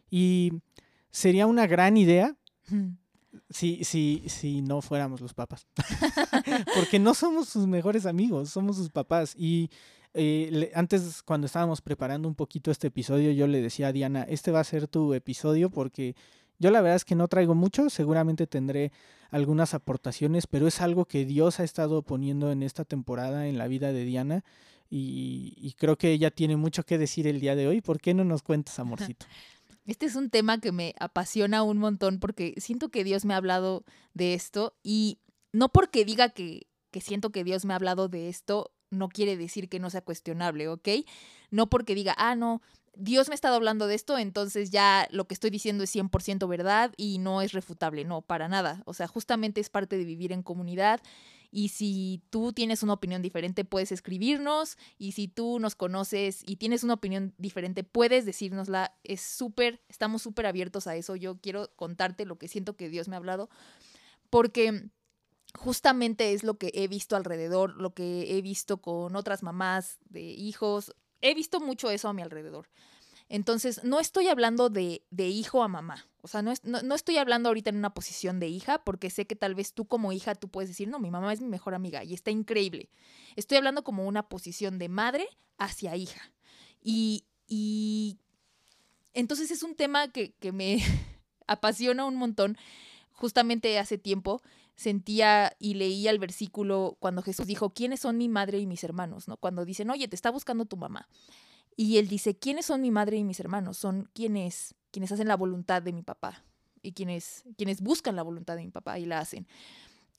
Y 0.09 0.53
sería 1.11 1.47
una 1.47 1.67
gran 1.67 1.97
idea 1.97 2.35
si, 3.49 3.83
si, 3.83 4.23
si 4.27 4.61
no 4.61 4.81
fuéramos 4.81 5.21
los 5.21 5.33
papás. 5.33 5.67
Porque 6.75 6.99
no 6.99 7.13
somos 7.13 7.49
sus 7.49 7.67
mejores 7.67 8.05
amigos, 8.05 8.49
somos 8.49 8.77
sus 8.77 8.89
papás. 8.89 9.33
Y 9.35 9.69
eh, 10.13 10.71
antes, 10.75 11.23
cuando 11.23 11.47
estábamos 11.47 11.81
preparando 11.81 12.27
un 12.27 12.35
poquito 12.35 12.71
este 12.71 12.87
episodio, 12.87 13.31
yo 13.31 13.47
le 13.47 13.61
decía 13.61 13.87
a 13.87 13.91
Diana, 13.91 14.23
este 14.23 14.51
va 14.51 14.59
a 14.59 14.63
ser 14.63 14.87
tu 14.87 15.13
episodio 15.13 15.69
porque 15.69 16.15
yo 16.59 16.71
la 16.71 16.81
verdad 16.81 16.97
es 16.97 17.05
que 17.05 17.15
no 17.15 17.27
traigo 17.27 17.55
mucho, 17.55 17.89
seguramente 17.89 18.47
tendré 18.47 18.91
algunas 19.31 19.73
aportaciones, 19.73 20.47
pero 20.47 20.67
es 20.67 20.81
algo 20.81 21.05
que 21.05 21.25
Dios 21.25 21.59
ha 21.59 21.63
estado 21.63 22.03
poniendo 22.03 22.51
en 22.51 22.63
esta 22.63 22.85
temporada 22.85 23.47
en 23.47 23.57
la 23.57 23.67
vida 23.67 23.91
de 23.91 24.05
Diana 24.05 24.43
y, 24.89 25.55
y 25.57 25.73
creo 25.73 25.97
que 25.97 26.11
ella 26.11 26.29
tiene 26.29 26.55
mucho 26.55 26.83
que 26.83 26.97
decir 26.97 27.27
el 27.27 27.39
día 27.39 27.55
de 27.55 27.67
hoy. 27.67 27.81
¿Por 27.81 27.99
qué 27.99 28.13
no 28.13 28.23
nos 28.23 28.43
cuentas, 28.43 28.77
amorcito? 28.79 29.25
Este 29.85 30.05
es 30.05 30.15
un 30.15 30.29
tema 30.29 30.59
que 30.59 30.71
me 30.71 30.95
apasiona 30.99 31.63
un 31.63 31.77
montón 31.77 32.19
porque 32.19 32.53
siento 32.57 32.89
que 32.89 33.03
Dios 33.03 33.25
me 33.25 33.33
ha 33.33 33.37
hablado 33.37 33.83
de 34.13 34.33
esto 34.33 34.77
y 34.81 35.19
no 35.51 35.69
porque 35.69 36.05
diga 36.05 36.29
que, 36.29 36.67
que 36.91 37.01
siento 37.01 37.31
que 37.31 37.43
Dios 37.43 37.65
me 37.65 37.73
ha 37.73 37.75
hablado 37.75 38.07
de 38.07 38.29
esto, 38.29 38.71
no 38.93 39.09
quiere 39.09 39.37
decir 39.37 39.69
que 39.69 39.79
no 39.79 39.89
sea 39.89 40.01
cuestionable, 40.01 40.67
¿ok? 40.67 40.87
No 41.51 41.69
porque 41.69 41.95
diga, 41.95 42.15
ah, 42.17 42.35
no, 42.35 42.61
Dios 42.95 43.27
me 43.27 43.33
ha 43.33 43.35
estado 43.35 43.55
hablando 43.55 43.87
de 43.87 43.95
esto, 43.95 44.17
entonces 44.17 44.69
ya 44.69 45.07
lo 45.11 45.25
que 45.25 45.33
estoy 45.33 45.49
diciendo 45.49 45.83
es 45.83 45.95
100% 45.95 46.47
verdad 46.47 46.93
y 46.95 47.17
no 47.17 47.41
es 47.41 47.51
refutable, 47.53 48.05
no, 48.05 48.21
para 48.21 48.47
nada. 48.47 48.83
O 48.85 48.93
sea, 48.93 49.07
justamente 49.07 49.61
es 49.61 49.69
parte 49.69 49.97
de 49.97 50.05
vivir 50.05 50.31
en 50.31 50.43
comunidad 50.43 51.01
y 51.49 51.69
si 51.69 52.23
tú 52.29 52.51
tienes 52.53 52.81
una 52.81 52.93
opinión 52.93 53.21
diferente, 53.21 53.63
puedes 53.65 53.91
escribirnos 53.91 54.77
y 54.97 55.11
si 55.11 55.27
tú 55.27 55.59
nos 55.59 55.75
conoces 55.75 56.43
y 56.47 56.55
tienes 56.55 56.83
una 56.83 56.95
opinión 56.95 57.33
diferente, 57.37 57.83
puedes 57.83 58.25
decírnosla. 58.25 58.95
Es 59.03 59.21
súper, 59.21 59.81
estamos 59.87 60.23
súper 60.23 60.47
abiertos 60.47 60.87
a 60.87 60.95
eso. 60.95 61.15
Yo 61.15 61.37
quiero 61.39 61.71
contarte 61.75 62.25
lo 62.25 62.39
que 62.39 62.47
siento 62.47 62.75
que 62.75 62.89
Dios 62.89 63.07
me 63.07 63.15
ha 63.15 63.17
hablado 63.17 63.49
porque 64.33 64.89
justamente 65.57 66.33
es 66.33 66.43
lo 66.43 66.57
que 66.57 66.71
he 66.73 66.87
visto 66.87 67.15
alrededor, 67.15 67.75
lo 67.75 67.93
que 67.93 68.37
he 68.37 68.41
visto 68.41 68.81
con 68.81 69.15
otras 69.15 69.43
mamás 69.43 69.97
de 70.09 70.21
hijos, 70.21 70.93
he 71.21 71.33
visto 71.33 71.59
mucho 71.59 71.89
eso 71.91 72.09
a 72.09 72.13
mi 72.13 72.21
alrededor. 72.21 72.69
Entonces, 73.29 73.83
no 73.83 73.99
estoy 73.99 74.27
hablando 74.27 74.69
de, 74.69 75.05
de 75.09 75.27
hijo 75.27 75.63
a 75.63 75.67
mamá. 75.67 76.07
O 76.21 76.27
sea, 76.27 76.41
no, 76.41 76.53
no, 76.63 76.95
estoy 76.95 77.17
hablando 77.17 77.49
ahorita 77.49 77.69
en 77.69 77.77
una 77.77 77.93
posición 77.93 78.39
de 78.39 78.47
hija, 78.47 78.83
porque 78.83 79.09
sé 79.09 79.25
que 79.25 79.35
tal 79.35 79.55
vez 79.55 79.73
tú 79.73 79.85
como 79.85 80.11
hija 80.11 80.35
tú 80.35 80.49
puedes 80.49 80.69
decir, 80.69 80.87
no, 80.87 80.99
mi 80.99 81.11
mamá 81.11 81.33
es 81.33 81.41
mi 81.41 81.47
mejor 81.47 81.73
amiga 81.73 82.03
y 82.03 82.13
está 82.13 82.31
increíble. 82.31 82.89
Estoy 83.35 83.57
hablando 83.57 83.83
como 83.83 84.07
una 84.07 84.29
posición 84.29 84.77
de 84.77 84.89
madre 84.89 85.27
hacia 85.57 85.95
hija. 85.95 86.31
Y, 86.81 87.25
y 87.47 88.19
entonces 89.13 89.51
es 89.51 89.63
un 89.63 89.75
tema 89.75 90.11
que, 90.11 90.33
que 90.33 90.51
me 90.51 90.77
apasiona 91.47 92.05
un 92.05 92.15
montón. 92.15 92.57
Justamente 93.11 93.79
hace 93.79 93.97
tiempo 93.97 94.41
sentía 94.75 95.55
y 95.59 95.75
leía 95.75 96.11
el 96.11 96.19
versículo 96.19 96.97
cuando 96.99 97.21
Jesús 97.21 97.47
dijo, 97.47 97.71
¿quiénes 97.71 97.99
son 97.99 98.17
mi 98.17 98.29
madre 98.29 98.59
y 98.59 98.65
mis 98.65 98.83
hermanos? 98.83 99.27
¿no? 99.27 99.37
Cuando 99.37 99.65
dicen, 99.65 99.89
oye, 99.89 100.07
te 100.07 100.15
está 100.15 100.31
buscando 100.31 100.65
tu 100.65 100.77
mamá. 100.77 101.07
Y 101.75 101.97
él 101.97 102.07
dice, 102.07 102.35
¿quiénes 102.37 102.65
son 102.67 102.81
mi 102.81 102.91
madre 102.91 103.17
y 103.17 103.23
mis 103.23 103.39
hermanos? 103.39 103.77
Son 103.77 104.09
quienes, 104.13 104.75
quienes 104.91 105.11
hacen 105.11 105.27
la 105.27 105.35
voluntad 105.35 105.81
de 105.81 105.93
mi 105.93 106.03
papá 106.03 106.43
y 106.81 106.93
quienes, 106.93 107.45
quienes 107.57 107.81
buscan 107.81 108.15
la 108.15 108.23
voluntad 108.23 108.55
de 108.55 108.63
mi 108.63 108.71
papá 108.71 108.99
y 108.99 109.05
la 109.05 109.19
hacen. 109.19 109.47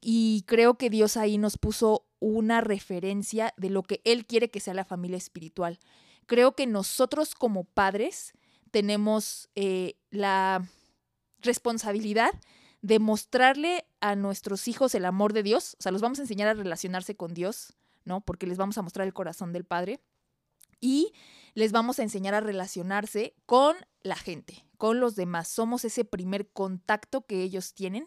Y 0.00 0.42
creo 0.46 0.74
que 0.74 0.90
Dios 0.90 1.16
ahí 1.16 1.38
nos 1.38 1.56
puso 1.56 2.06
una 2.18 2.60
referencia 2.60 3.54
de 3.56 3.70
lo 3.70 3.82
que 3.82 4.00
Él 4.04 4.26
quiere 4.26 4.50
que 4.50 4.60
sea 4.60 4.74
la 4.74 4.84
familia 4.84 5.16
espiritual. 5.16 5.78
Creo 6.26 6.54
que 6.54 6.66
nosotros 6.66 7.34
como 7.34 7.64
padres 7.64 8.32
tenemos 8.70 9.48
eh, 9.54 9.94
la 10.10 10.68
responsabilidad 11.40 12.30
de 12.84 12.98
mostrarle 12.98 13.86
a 14.02 14.14
nuestros 14.14 14.68
hijos 14.68 14.94
el 14.94 15.06
amor 15.06 15.32
de 15.32 15.42
Dios, 15.42 15.74
o 15.78 15.82
sea, 15.82 15.90
los 15.90 16.02
vamos 16.02 16.18
a 16.18 16.22
enseñar 16.22 16.48
a 16.48 16.52
relacionarse 16.52 17.16
con 17.16 17.32
Dios, 17.32 17.72
¿no? 18.04 18.20
Porque 18.20 18.46
les 18.46 18.58
vamos 18.58 18.76
a 18.76 18.82
mostrar 18.82 19.06
el 19.06 19.14
corazón 19.14 19.54
del 19.54 19.64
Padre 19.64 20.02
y 20.82 21.14
les 21.54 21.72
vamos 21.72 21.98
a 21.98 22.02
enseñar 22.02 22.34
a 22.34 22.40
relacionarse 22.40 23.34
con 23.46 23.74
la 24.02 24.16
gente, 24.16 24.66
con 24.76 25.00
los 25.00 25.16
demás. 25.16 25.48
Somos 25.48 25.86
ese 25.86 26.04
primer 26.04 26.50
contacto 26.50 27.24
que 27.24 27.42
ellos 27.42 27.72
tienen. 27.72 28.06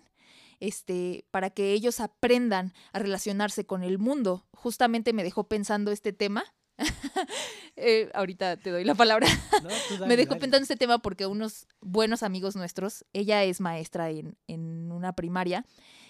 Este, 0.59 1.23
para 1.29 1.51
que 1.51 1.73
ellos 1.73 1.99
aprendan 1.99 2.73
a 2.91 2.97
relacionarse 2.97 3.67
con 3.67 3.83
el 3.83 3.99
mundo. 3.99 4.47
Justamente 4.53 5.13
me 5.13 5.23
dejó 5.23 5.47
pensando 5.47 5.91
este 5.91 6.13
tema 6.13 6.43
Eh, 7.79 8.09
ahorita 8.15 8.57
te 8.57 8.71
doy 8.71 8.83
la 8.83 8.95
palabra. 8.95 9.27
Me 10.07 10.17
dejó 10.17 10.39
pensando 10.39 10.63
este 10.63 10.77
tema 10.77 10.97
porque 10.97 11.27
unos 11.27 11.67
buenos 11.79 12.23
amigos 12.23 12.55
nuestros, 12.55 13.05
ella 13.13 13.43
es 13.43 13.61
maestra 13.61 14.09
en, 14.09 14.35
en 14.47 14.91
una 14.91 15.13
primaria 15.13 15.63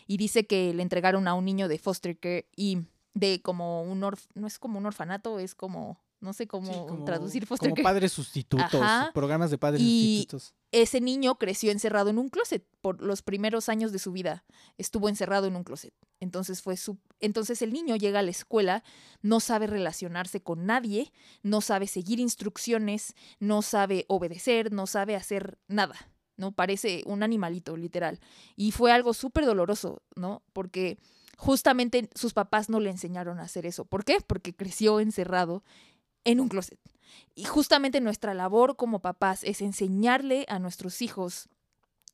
y 0.08 0.16
dice 0.16 0.48
que 0.48 0.74
le 0.74 0.82
entregaron 0.82 1.28
a 1.28 1.34
un 1.34 1.44
niño 1.44 1.68
de 1.68 1.78
foster 1.78 2.18
care 2.18 2.48
y 2.56 2.84
de 3.18 3.42
como 3.42 3.82
un 3.82 4.00
no 4.00 4.48
es 4.48 4.60
como 4.60 4.78
un 4.78 4.86
orfanato, 4.86 5.40
es 5.40 5.56
como 5.56 6.00
no 6.20 6.34
sé 6.34 6.48
cómo 6.48 7.04
traducir 7.06 7.46
foster 7.46 7.70
como 7.70 7.84
padres 7.84 8.12
sustitutos, 8.12 8.82
programas 9.14 9.52
de 9.52 9.58
padres 9.58 9.82
sustitutos. 9.82 10.54
Ese 10.72 11.00
niño 11.00 11.36
creció 11.36 11.72
encerrado 11.72 12.10
en 12.10 12.18
un 12.18 12.30
closet 12.30 12.66
por 12.82 13.02
los 13.02 13.22
primeros 13.22 13.70
años 13.70 13.92
de 13.92 14.00
su 14.00 14.12
vida. 14.12 14.44
Estuvo 14.78 15.10
encerrado 15.10 15.48
en 15.48 15.56
un 15.56 15.64
closet. 15.64 15.94
Entonces 16.20 16.62
fue 16.62 16.76
su 16.76 16.98
entonces 17.20 17.62
el 17.62 17.72
niño 17.72 17.96
llega 17.96 18.20
a 18.20 18.24
la 18.24 18.32
escuela, 18.32 18.84
no 19.22 19.40
sabe 19.40 19.68
relacionarse 19.68 20.42
con 20.42 20.66
nadie, 20.66 21.12
no 21.44 21.62
sabe 21.62 21.88
seguir 21.88 22.20
instrucciones, 22.20 23.14
no 23.40 23.62
sabe 23.62 24.06
obedecer, 24.08 24.72
no 24.72 24.88
sabe 24.88 25.16
hacer 25.16 25.60
nada. 25.68 25.96
¿no? 26.36 26.52
Parece 26.52 27.04
un 27.06 27.24
animalito, 27.24 27.76
literal. 27.76 28.20
Y 28.56 28.72
fue 28.72 28.92
algo 28.92 29.14
súper 29.14 29.46
doloroso, 29.46 30.04
¿no? 30.16 30.44
Porque 30.54 31.00
justamente 31.38 32.10
sus 32.16 32.34
papás 32.34 32.68
no 32.68 32.80
le 32.80 32.90
enseñaron 32.90 33.40
a 33.40 33.44
hacer 33.44 33.66
eso. 33.66 33.86
¿Por 33.86 34.04
qué? 34.04 34.18
Porque 34.26 34.54
creció 34.54 35.00
encerrado 35.00 35.64
en 36.26 36.42
un 36.42 36.50
closet. 36.50 36.80
Y 37.36 37.46
justamente 37.46 38.02
nuestra 38.02 38.34
labor 38.34 38.76
como 38.76 39.00
papás 39.00 39.44
es 39.44 39.62
enseñarle 39.62 40.46
a 40.50 40.60
nuestros 40.60 41.02
hijos 41.02 41.48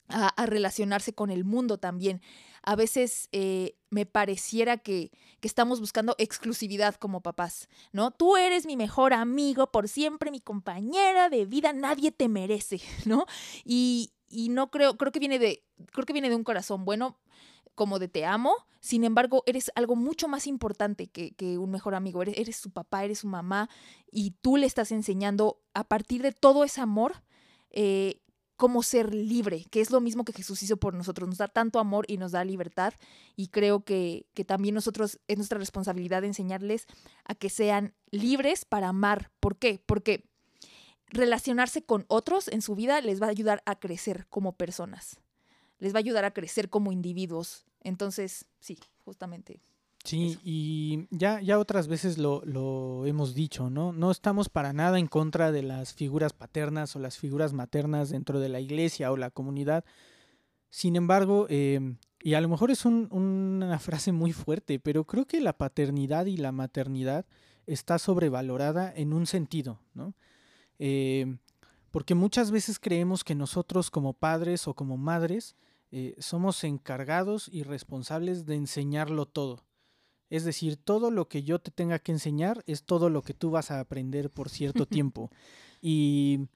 a, 0.10 0.46
relacionarse 0.46 1.14
con 1.14 1.32
el 1.32 1.46
mundo 1.46 1.78
también. 1.78 2.22
A 2.62 2.76
veces 2.76 3.30
eh, 3.32 3.76
me 3.90 4.06
pareciera 4.06 4.78
que, 4.78 5.12
que, 5.40 5.48
estamos 5.48 5.80
buscando 5.80 6.16
exclusividad 6.18 6.96
como 6.96 7.22
papás, 7.22 7.70
¿no? 7.94 8.12
Tú 8.12 8.38
eres 8.38 8.66
mi 8.66 8.76
mejor 8.76 9.14
amigo 9.14 9.72
por 9.72 9.88
siempre, 9.88 10.32
mi 10.32 10.42
compañera 10.42 11.30
de 11.30 11.46
vida, 11.46 11.74
nadie 11.74 12.12
te 12.12 12.28
merece, 12.28 12.82
¿no? 13.06 13.26
Y, 13.64 14.12
y 14.28 14.50
no 14.50 14.70
creo, 14.70 14.98
creo 14.98 15.12
que 15.12 15.20
viene 15.20 15.40
de, 15.40 15.64
creo 15.92 16.06
que 16.06 16.14
viene 16.14 16.30
de 16.30 16.36
un 16.36 16.44
corazón 16.44 16.86
bueno 16.86 17.18
como 17.76 18.00
de 18.00 18.08
te 18.08 18.26
amo, 18.26 18.56
sin 18.84 19.06
embargo, 19.06 19.44
eres 19.46 19.72
algo 19.76 19.96
mucho 19.96 20.28
más 20.28 20.46
importante 20.46 21.08
que, 21.08 21.58
un 21.58 21.72
mejor 21.72 21.96
amigo, 21.96 22.22
eres, 22.22 22.38
eres, 22.38 22.58
su 22.58 22.70
papá, 22.70 23.06
eres 23.06 23.20
su 23.20 23.28
mamá, 23.28 23.70
y 24.12 24.32
tú 24.42 24.58
le 24.58 24.66
estás 24.66 24.92
enseñando 24.92 25.62
a 25.74 25.86
partir 25.86 26.22
de 26.22 26.34
todo 26.34 26.66
ese 26.66 26.82
amor. 26.82 27.24
Eh, 27.70 28.20
cómo 28.58 28.84
ser 28.84 29.14
libre, 29.14 29.66
que 29.72 29.82
es 29.82 29.90
lo 29.90 30.00
mismo 30.00 30.26
que 30.26 30.34
Jesús 30.34 30.62
hizo 30.64 30.78
por 30.78 30.94
nosotros, 30.94 31.28
nos 31.28 31.38
da 31.38 31.48
tanto 31.48 31.80
amor 31.80 32.06
y 32.08 32.18
nos 32.18 32.34
da 32.34 32.46
libertad 32.46 32.94
y 33.36 33.48
creo 33.48 33.84
que, 33.84 34.28
que, 34.36 34.46
también 34.46 34.76
nosotros 34.76 35.20
es 35.28 35.38
nuestra 35.38 35.58
responsabilidad 35.58 36.24
enseñarles 36.24 36.86
a 37.26 37.36
que 37.36 37.50
sean 37.50 37.96
libres 38.12 38.64
para 38.64 38.90
amar. 38.90 39.32
¿Por 39.40 39.58
qué? 39.58 39.82
Porque 39.86 40.30
relacionarse 41.08 41.84
con 41.84 42.06
otros 42.10 42.48
en 42.48 42.62
su 42.62 42.76
vida 42.76 43.02
les 43.02 43.22
va 43.22 43.26
a 43.26 43.32
ayudar 43.32 43.64
a 43.66 43.80
crecer 43.80 44.28
como 44.30 44.56
personas 44.56 45.23
les 45.80 45.94
va 45.94 45.98
a 45.98 46.00
ayudar 46.00 46.26
a 46.26 46.34
crecer 46.34 46.70
como 46.70 46.92
individuos. 46.92 47.66
Entonces, 47.82 48.46
sí, 48.60 48.80
justamente. 49.04 49.62
Sí, 50.04 50.38
y 50.44 51.08
ya, 51.12 51.40
ya 51.40 51.58
otras 51.58 51.88
veces 51.88 52.18
lo, 52.18 52.42
lo, 52.46 53.06
hemos 53.06 53.34
dicho, 53.34 53.70
¿no? 53.70 53.94
No 53.94 54.12
estamos 54.12 54.50
para 54.50 54.74
nada 54.74 55.00
en 55.00 55.08
contra 55.08 55.54
de 55.54 55.64
las 55.64 55.94
figuras 55.94 56.34
paternas 56.34 56.94
o 56.98 57.00
las 57.00 57.18
figuras 57.18 57.54
maternas 57.54 58.10
dentro 58.10 58.42
de 58.42 58.50
la 58.50 58.60
iglesia 58.60 59.14
o 59.14 59.18
la 59.18 59.32
comunidad. 59.32 59.86
Sin 60.70 60.98
embargo, 60.98 61.48
em, 61.50 61.98
y 62.20 62.34
a 62.34 62.42
lo 62.42 62.50
mejor 62.50 62.70
es 62.70 62.86
una 62.86 63.80
frase 63.80 64.12
muy 64.12 64.34
fuerte, 64.34 64.78
pero 64.78 65.06
creo 65.06 65.26
que 65.26 65.40
la 65.40 65.54
paternidad 65.54 66.26
y 66.26 66.36
la 66.36 66.52
maternidad 66.52 67.26
está 67.66 67.98
sobrevalorada 67.98 68.92
en 68.94 69.14
un 69.14 69.26
sentido, 69.26 69.80
¿no? 69.94 70.16
Em, 70.80 71.38
porque 71.92 72.14
muchas 72.16 72.52
veces 72.52 72.80
creemos 72.80 73.24
que 73.24 73.36
nosotros 73.36 73.90
como 73.90 74.14
padres 74.14 74.68
o 74.68 74.74
como 74.74 74.98
madres 74.98 75.56
eh, 75.96 76.16
somos 76.18 76.64
encargados 76.64 77.48
y 77.52 77.62
responsables 77.62 78.48
de 78.48 78.56
enseñarlo 78.56 79.28
todo. 79.28 79.64
Es 80.32 80.44
decir, 80.44 80.76
todo 80.76 81.12
lo 81.12 81.28
que 81.28 81.44
yo 81.44 81.60
te 81.60 81.70
tenga 81.70 82.00
que 82.00 82.12
enseñar 82.12 82.64
es 82.66 82.84
todo 82.84 83.12
lo 83.12 83.22
que 83.22 83.36
tú 83.36 83.52
vas 83.52 83.70
a 83.70 83.80
aprender 83.80 84.32
por 84.32 84.50
cierto 84.50 84.86
tiempo. 84.88 85.30
Y, 85.82 86.48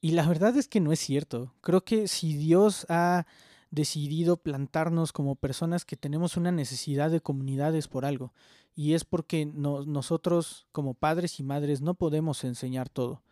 y 0.00 0.12
la 0.12 0.28
verdad 0.28 0.56
es 0.56 0.68
que 0.68 0.78
no 0.78 0.92
es 0.92 1.00
cierto. 1.00 1.52
Creo 1.60 1.84
que 1.84 2.06
si 2.06 2.36
Dios 2.36 2.86
ha 2.88 3.26
decidido 3.72 4.36
plantarnos 4.36 5.12
como 5.12 5.34
personas 5.34 5.84
que 5.84 5.96
tenemos 5.96 6.36
una 6.36 6.52
necesidad 6.52 7.10
de 7.10 7.20
comunidades 7.20 7.88
por 7.88 8.04
algo. 8.04 8.32
Y 8.76 8.94
es 8.94 9.04
porque 9.04 9.44
nosotros 9.44 10.68
como 10.70 10.94
padres 10.94 11.40
y 11.40 11.42
madres 11.42 11.80
no 11.80 11.94
podemos 11.94 12.44
enseñar 12.44 12.88
todo. 12.88 13.24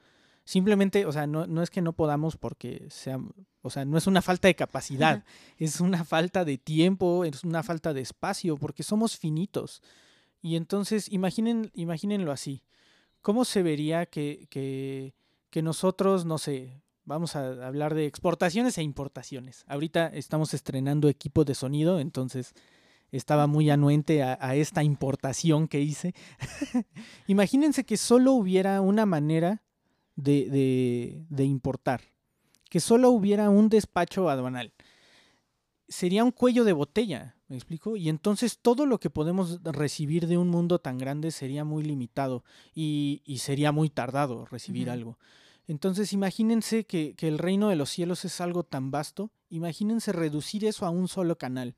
Simplemente, 0.44 1.06
o 1.06 1.12
sea, 1.12 1.26
no, 1.26 1.46
no 1.46 1.62
es 1.62 1.70
que 1.70 1.82
no 1.82 1.92
podamos 1.92 2.36
porque 2.36 2.86
sea, 2.90 3.18
o 3.62 3.70
sea, 3.70 3.84
no 3.84 3.96
es 3.96 4.06
una 4.08 4.22
falta 4.22 4.48
de 4.48 4.56
capacidad, 4.56 5.24
es 5.56 5.80
una 5.80 6.04
falta 6.04 6.44
de 6.44 6.58
tiempo, 6.58 7.24
es 7.24 7.44
una 7.44 7.62
falta 7.62 7.94
de 7.94 8.00
espacio, 8.00 8.56
porque 8.56 8.82
somos 8.82 9.16
finitos. 9.16 9.82
Y 10.40 10.56
entonces, 10.56 11.10
imaginen, 11.12 11.70
imagínenlo 11.74 12.32
así. 12.32 12.62
¿Cómo 13.20 13.44
se 13.44 13.62
vería 13.62 14.06
que, 14.06 14.48
que, 14.50 15.14
que 15.50 15.62
nosotros, 15.62 16.24
no 16.24 16.38
sé, 16.38 16.82
vamos 17.04 17.36
a 17.36 17.64
hablar 17.64 17.94
de 17.94 18.06
exportaciones 18.06 18.76
e 18.78 18.82
importaciones? 18.82 19.64
Ahorita 19.68 20.08
estamos 20.08 20.54
estrenando 20.54 21.08
equipo 21.08 21.44
de 21.44 21.54
sonido, 21.54 22.00
entonces 22.00 22.52
estaba 23.12 23.46
muy 23.46 23.70
anuente 23.70 24.24
a, 24.24 24.36
a 24.40 24.56
esta 24.56 24.82
importación 24.82 25.68
que 25.68 25.80
hice. 25.80 26.14
Imagínense 27.28 27.84
que 27.84 27.96
solo 27.96 28.32
hubiera 28.32 28.80
una 28.80 29.06
manera 29.06 29.62
de, 30.22 31.24
de, 31.28 31.44
importar, 31.44 32.02
que 32.68 32.80
solo 32.80 33.10
hubiera 33.10 33.50
un 33.50 33.68
despacho 33.68 34.28
aduanal. 34.28 34.72
Sería 35.88 36.24
un 36.24 36.30
cuello 36.30 36.64
de 36.64 36.72
botella, 36.72 37.36
¿Me 37.52 37.58
explico? 37.58 37.98
Y 37.98 38.08
entonces 38.08 38.60
todo 38.62 38.86
lo 38.86 38.98
que 38.98 39.10
podemos 39.10 39.62
recibir 39.62 40.26
de 40.26 40.38
un 40.38 40.48
mundo 40.48 40.78
tan 40.78 40.96
grande 40.96 41.30
sería 41.30 41.66
muy 41.66 41.82
limitado 41.82 42.44
y, 42.74 43.20
sería 43.40 43.72
muy 43.72 43.90
tardado 43.90 44.46
recibir 44.46 44.88
algo. 44.88 45.18
Entonces 45.66 46.14
imagínense 46.14 46.84
que, 46.84 47.14
que, 47.14 47.28
el 47.28 47.36
reino 47.36 47.68
de 47.68 47.76
los 47.76 47.90
cielos 47.90 48.24
es 48.24 48.40
algo 48.40 48.62
tan 48.62 48.90
vasto, 48.90 49.30
imagínense 49.50 50.12
reducir 50.12 50.64
eso 50.64 50.86
a 50.86 50.90
un 50.90 51.08
solo 51.08 51.36
canal, 51.36 51.74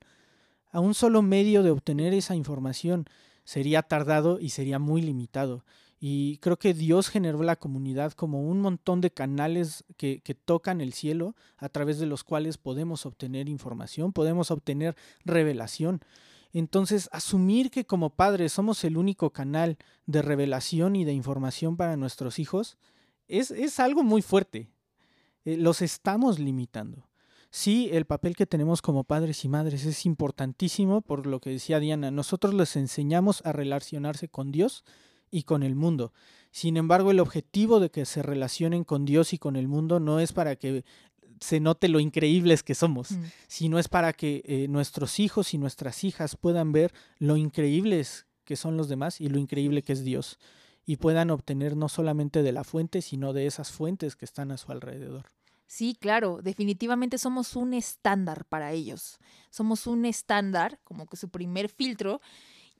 a 0.70 0.78
un 0.78 0.94
solo 0.94 1.22
medio 1.22 1.64
de 1.64 1.72
obtener 1.72 2.14
esa 2.14 2.36
información. 2.36 3.06
Sería 3.42 3.82
tardado 3.82 4.38
y 4.38 4.50
sería 4.50 4.78
muy 4.78 5.02
limitado. 5.02 5.64
Y 6.06 6.36
creo 6.42 6.58
que 6.58 6.74
Dios 6.74 7.08
generó 7.08 7.42
la 7.42 7.56
comunidad 7.56 8.12
como 8.12 8.42
un 8.42 8.60
montón 8.60 9.00
de 9.00 9.10
canales 9.10 9.84
que, 9.96 10.20
tocan 10.44 10.82
el 10.82 10.92
cielo 10.92 11.34
a 11.56 11.70
través 11.70 11.98
de 11.98 12.04
los 12.04 12.24
cuales 12.24 12.58
podemos 12.58 13.06
obtener 13.06 13.48
información, 13.48 14.12
podemos 14.12 14.50
obtener 14.50 14.96
revelación. 15.24 16.02
Entonces, 16.52 17.08
asumir 17.10 17.70
que 17.70 17.86
como 17.86 18.10
padres 18.10 18.52
somos 18.52 18.84
el 18.84 18.98
único 18.98 19.30
canal 19.30 19.78
de 20.04 20.20
revelación 20.20 20.94
y 20.94 21.06
de 21.06 21.14
información 21.14 21.78
para 21.78 21.96
nuestros 21.96 22.38
hijos 22.38 22.76
es, 23.26 23.50
es 23.50 23.80
algo 23.80 24.02
muy 24.02 24.20
fuerte. 24.20 24.68
Eh, 25.46 25.56
los 25.56 25.80
estamos 25.80 26.38
limitando. 26.38 27.08
Sí, 27.48 27.88
el 27.92 28.04
papel 28.04 28.36
que 28.36 28.44
tenemos 28.44 28.82
como 28.82 29.04
padres 29.04 29.42
y 29.46 29.48
madres 29.48 29.86
es 29.86 30.04
importantísimo 30.04 31.00
por 31.00 31.26
lo 31.26 31.40
que 31.40 31.48
decía 31.48 31.80
Diana. 31.80 32.10
Nosotros 32.10 32.52
les 32.52 32.76
enseñamos 32.76 33.40
a 33.46 33.52
relacionarse 33.52 34.28
con 34.28 34.52
Dios 34.52 34.84
y 35.34 35.42
con 35.42 35.64
el 35.64 35.74
mundo. 35.74 36.12
Sin 36.52 36.76
embargo, 36.76 37.10
el 37.10 37.18
objetivo 37.18 37.80
de 37.80 37.90
que 37.90 38.04
se 38.06 38.22
relacionen 38.22 38.84
con 38.84 39.04
Dios 39.04 39.32
y 39.32 39.38
con 39.38 39.56
el 39.56 39.66
mundo 39.66 39.98
no 39.98 40.20
es 40.20 40.32
para 40.32 40.54
que 40.54 40.84
se 41.40 41.58
note 41.58 41.88
lo 41.88 41.98
increíbles 41.98 42.62
que 42.62 42.76
somos, 42.76 43.10
mm. 43.10 43.24
sino 43.48 43.80
es 43.80 43.88
para 43.88 44.12
que 44.12 44.44
eh, 44.46 44.68
nuestros 44.68 45.18
hijos 45.18 45.52
y 45.52 45.58
nuestras 45.58 46.04
hijas 46.04 46.36
puedan 46.36 46.70
ver 46.70 46.94
lo 47.18 47.36
increíbles 47.36 48.26
que 48.44 48.54
son 48.54 48.76
los 48.76 48.88
demás 48.88 49.20
y 49.20 49.28
lo 49.28 49.40
increíble 49.40 49.82
que 49.82 49.92
es 49.92 50.04
Dios, 50.04 50.38
y 50.86 50.98
puedan 50.98 51.32
obtener 51.32 51.76
no 51.76 51.88
solamente 51.88 52.44
de 52.44 52.52
la 52.52 52.62
fuente, 52.62 53.02
sino 53.02 53.32
de 53.32 53.46
esas 53.46 53.72
fuentes 53.72 54.14
que 54.14 54.24
están 54.24 54.52
a 54.52 54.56
su 54.56 54.70
alrededor. 54.70 55.26
Sí, 55.66 55.96
claro, 55.98 56.40
definitivamente 56.42 57.18
somos 57.18 57.56
un 57.56 57.74
estándar 57.74 58.44
para 58.44 58.70
ellos. 58.70 59.18
Somos 59.50 59.88
un 59.88 60.04
estándar, 60.04 60.78
como 60.84 61.06
que 61.06 61.16
su 61.16 61.30
primer 61.30 61.68
filtro, 61.68 62.20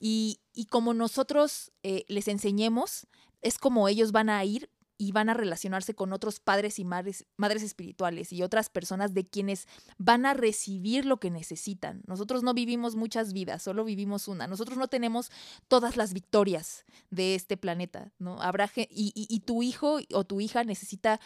y, 0.01 0.41
como 0.71 0.95
nosotros 0.95 1.73
eh, 1.83 2.05
les 2.09 2.29
enseñemos, 2.29 3.07
es 3.43 3.59
como 3.59 3.89
ellos 3.89 4.13
van 4.13 4.31
a 4.31 4.45
ir 4.45 4.71
y 4.97 5.13
van 5.13 5.29
a 5.29 5.35
relacionarse 5.35 5.95
con 5.95 6.13
otros 6.13 6.39
padres 6.39 6.79
y 6.79 6.85
madres, 6.85 7.27
madres 7.37 7.63
espirituales 7.63 8.33
y 8.33 8.43
otras 8.43 8.69
personas 8.69 9.13
de 9.13 9.27
quienes 9.27 9.67
van 9.99 10.25
a 10.25 10.35
recibir 10.35 11.05
lo 11.05 11.19
que 11.19 11.31
necesitan. 11.31 12.03
Nosotros 12.07 12.43
no 12.43 12.55
vivimos 12.55 12.95
muchas 12.95 13.33
vidas, 13.33 13.63
solo 13.63 13.85
vivimos 13.85 14.29
una. 14.29 14.47
Nosotros 14.47 14.79
no 14.79 14.89
tenemos 14.89 15.31
todas 15.69 15.97
las 15.97 16.13
victorias 16.13 16.85
de 17.11 17.35
este 17.35 17.57
planeta, 17.57 18.13
¿no? 18.19 18.41
Habrá 18.41 18.71
y, 18.77 19.13
y 19.15 19.41
tu 19.41 19.63
hijo 19.63 19.99
o 20.13 20.25
tu 20.25 20.41
hija 20.41 20.63
necesita 20.65 21.21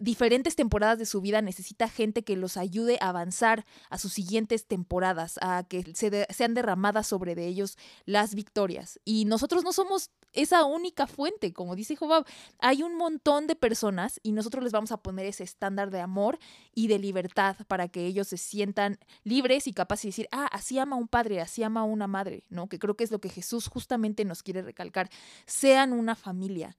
diferentes 0.00 0.56
temporadas 0.56 0.98
de 0.98 1.06
su 1.06 1.20
vida 1.20 1.42
necesita 1.42 1.88
gente 1.88 2.22
que 2.22 2.36
los 2.36 2.56
ayude 2.56 2.98
a 3.00 3.08
avanzar 3.08 3.64
a 3.90 3.98
sus 3.98 4.12
siguientes 4.12 4.66
temporadas, 4.66 5.38
a 5.42 5.64
que 5.68 5.84
se 5.94 6.26
sean 6.30 6.54
derramadas 6.54 7.06
sobre 7.06 7.34
de 7.34 7.46
ellos 7.46 7.76
las 8.04 8.34
victorias. 8.34 9.00
Y 9.04 9.24
nosotros 9.24 9.64
no 9.64 9.72
somos 9.72 10.10
esa 10.32 10.64
única 10.64 11.06
fuente, 11.06 11.52
como 11.52 11.74
dice 11.74 11.96
Job, 11.96 12.24
hay 12.58 12.82
un 12.82 12.96
montón 12.96 13.46
de 13.46 13.56
personas 13.56 14.20
y 14.22 14.32
nosotros 14.32 14.62
les 14.62 14.72
vamos 14.72 14.92
a 14.92 14.98
poner 14.98 15.26
ese 15.26 15.42
estándar 15.42 15.90
de 15.90 16.00
amor 16.00 16.38
y 16.74 16.88
de 16.88 16.98
libertad 16.98 17.56
para 17.66 17.88
que 17.88 18.06
ellos 18.06 18.28
se 18.28 18.36
sientan 18.36 18.98
libres 19.24 19.66
y 19.66 19.72
capaces 19.72 20.02
de 20.02 20.08
decir, 20.08 20.28
ah, 20.30 20.48
así 20.52 20.78
ama 20.78 20.96
un 20.96 21.08
padre, 21.08 21.40
así 21.40 21.62
ama 21.62 21.84
una 21.84 22.06
madre, 22.06 22.44
¿no? 22.50 22.68
Que 22.68 22.78
creo 22.78 22.96
que 22.96 23.04
es 23.04 23.10
lo 23.10 23.20
que 23.20 23.30
Jesús 23.30 23.68
justamente 23.68 24.24
nos 24.24 24.42
quiere 24.42 24.62
recalcar. 24.62 25.08
Sean 25.46 25.92
una 25.92 26.14
familia, 26.14 26.76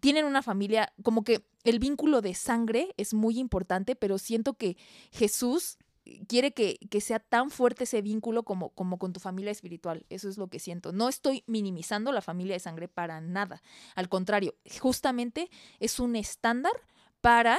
tienen 0.00 0.24
una 0.24 0.42
familia, 0.42 0.92
como 1.02 1.22
que 1.24 1.46
el 1.64 1.78
vínculo 1.78 2.20
de 2.20 2.34
sangre 2.34 2.94
es 2.96 3.14
muy 3.14 3.38
importante, 3.38 3.96
pero 3.96 4.18
siento 4.18 4.54
que 4.54 4.76
Jesús 5.10 5.78
quiere 6.26 6.52
que, 6.52 6.78
sea 7.00 7.18
tan 7.18 7.50
fuerte 7.50 7.84
ese 7.84 8.02
vínculo 8.02 8.42
como, 8.42 8.70
como 8.70 8.98
con 8.98 9.12
tu 9.12 9.20
familia 9.20 9.50
espiritual. 9.50 10.06
Eso 10.08 10.28
es 10.28 10.38
lo 10.38 10.48
que 10.48 10.58
siento. 10.58 10.92
No 10.92 11.08
estoy 11.08 11.44
minimizando 11.46 12.12
la 12.12 12.22
familia 12.22 12.54
de 12.54 12.60
sangre 12.60 12.88
para 12.88 13.20
nada. 13.20 13.62
Al 13.94 14.08
contrario, 14.08 14.54
justamente 14.80 15.50
es 15.80 16.00
un 16.00 16.16
estándar 16.16 16.72
para 17.20 17.58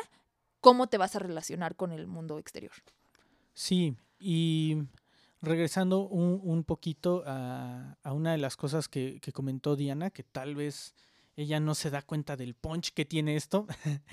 cómo 0.62 0.88
te 0.88 0.98
vas 0.98 1.16
a 1.16 1.20
relacionar 1.20 1.76
con 1.76 1.92
el 1.92 2.08
mundo 2.08 2.40
exterior. 2.40 2.74
Sí, 3.54 3.96
y 4.20 4.78
regresando 5.42 6.08
un, 6.08 6.64
poquito 6.64 7.24
a, 7.26 7.98
una 8.06 8.32
de 8.32 8.38
las 8.38 8.58
cosas 8.58 8.88
que, 8.88 9.20
que 9.22 9.32
comentó 9.32 9.76
Diana, 9.76 10.10
que 10.10 10.24
tal 10.24 10.56
vez 10.56 10.96
ella 11.40 11.60
no 11.60 11.74
se 11.74 11.90
da 11.90 12.02
cuenta 12.02 12.36
del 12.36 12.54
punch 12.54 12.92
que 12.94 13.06
tiene 13.06 13.36
esto. 13.36 13.66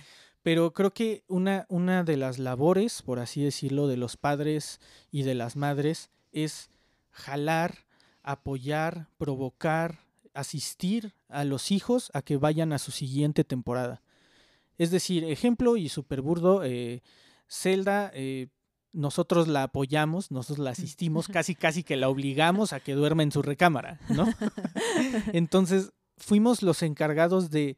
Pero 0.43 0.73
creo 0.73 0.93
que 0.93 1.25
una, 1.27 1.67
una 1.69 2.05
de 2.05 2.17
las 2.17 2.39
labores, 2.39 3.03
por 3.03 3.19
así 3.19 3.43
decirlo, 3.43 3.89
de 3.89 3.97
los 3.97 4.17
padres 4.17 4.81
y 5.11 5.23
de 5.25 5.35
las 5.35 5.57
madres 5.57 6.11
es 6.31 6.71
jalar, 7.11 7.87
apoyar, 8.23 9.09
provocar, 9.19 10.05
asistir 10.35 11.15
a 11.29 11.45
los 11.45 11.73
hijos 11.73 12.11
a 12.15 12.23
que 12.23 12.37
vayan 12.37 12.73
a 12.73 12.79
su 12.79 12.93
siguiente 12.93 13.43
temporada. 13.43 14.03
Es 14.79 14.93
decir, 14.93 15.25
ejemplo 15.25 15.77
y 15.77 15.89
súper 15.89 16.21
burdo, 16.23 16.63
eh, 16.63 17.03
Zelda, 17.49 18.13
eh, 18.15 18.49
nosotros 18.93 19.49
la 19.49 19.65
apoyamos, 19.65 20.31
nosotros 20.31 20.59
la 20.59 20.71
asistimos, 20.71 21.27
casi 21.33 21.55
casi 21.55 21.83
que 21.83 21.97
la 21.97 22.09
obligamos 22.09 22.73
a 22.73 22.81
que 22.81 22.95
duerma 22.95 23.23
en 23.23 23.33
su 23.33 23.43
recámara, 23.43 23.99
¿no? 24.11 24.27
Entonces, 25.33 25.93
fuimos 26.17 26.63
los 26.63 26.83
encargados 26.83 27.51
de 27.51 27.77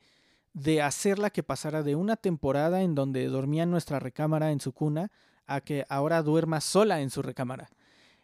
de 0.53 0.83
hacerla 0.83 1.31
que 1.31 1.43
pasara 1.43 1.83
de 1.83 1.95
una 1.95 2.17
temporada 2.17 2.83
en 2.83 2.95
donde 2.95 3.27
dormía 3.27 3.63
en 3.63 3.71
nuestra 3.71 4.01
recámara 4.01 4.51
en 4.51 4.61
su 4.61 4.73
cuna 4.73 5.11
a 5.47 5.61
que 5.61 5.85
ahora 5.89 6.23
duerma 6.23 6.61
sola 6.61 7.01
en 7.01 7.11
su 7.11 7.23
recámara. 7.23 7.71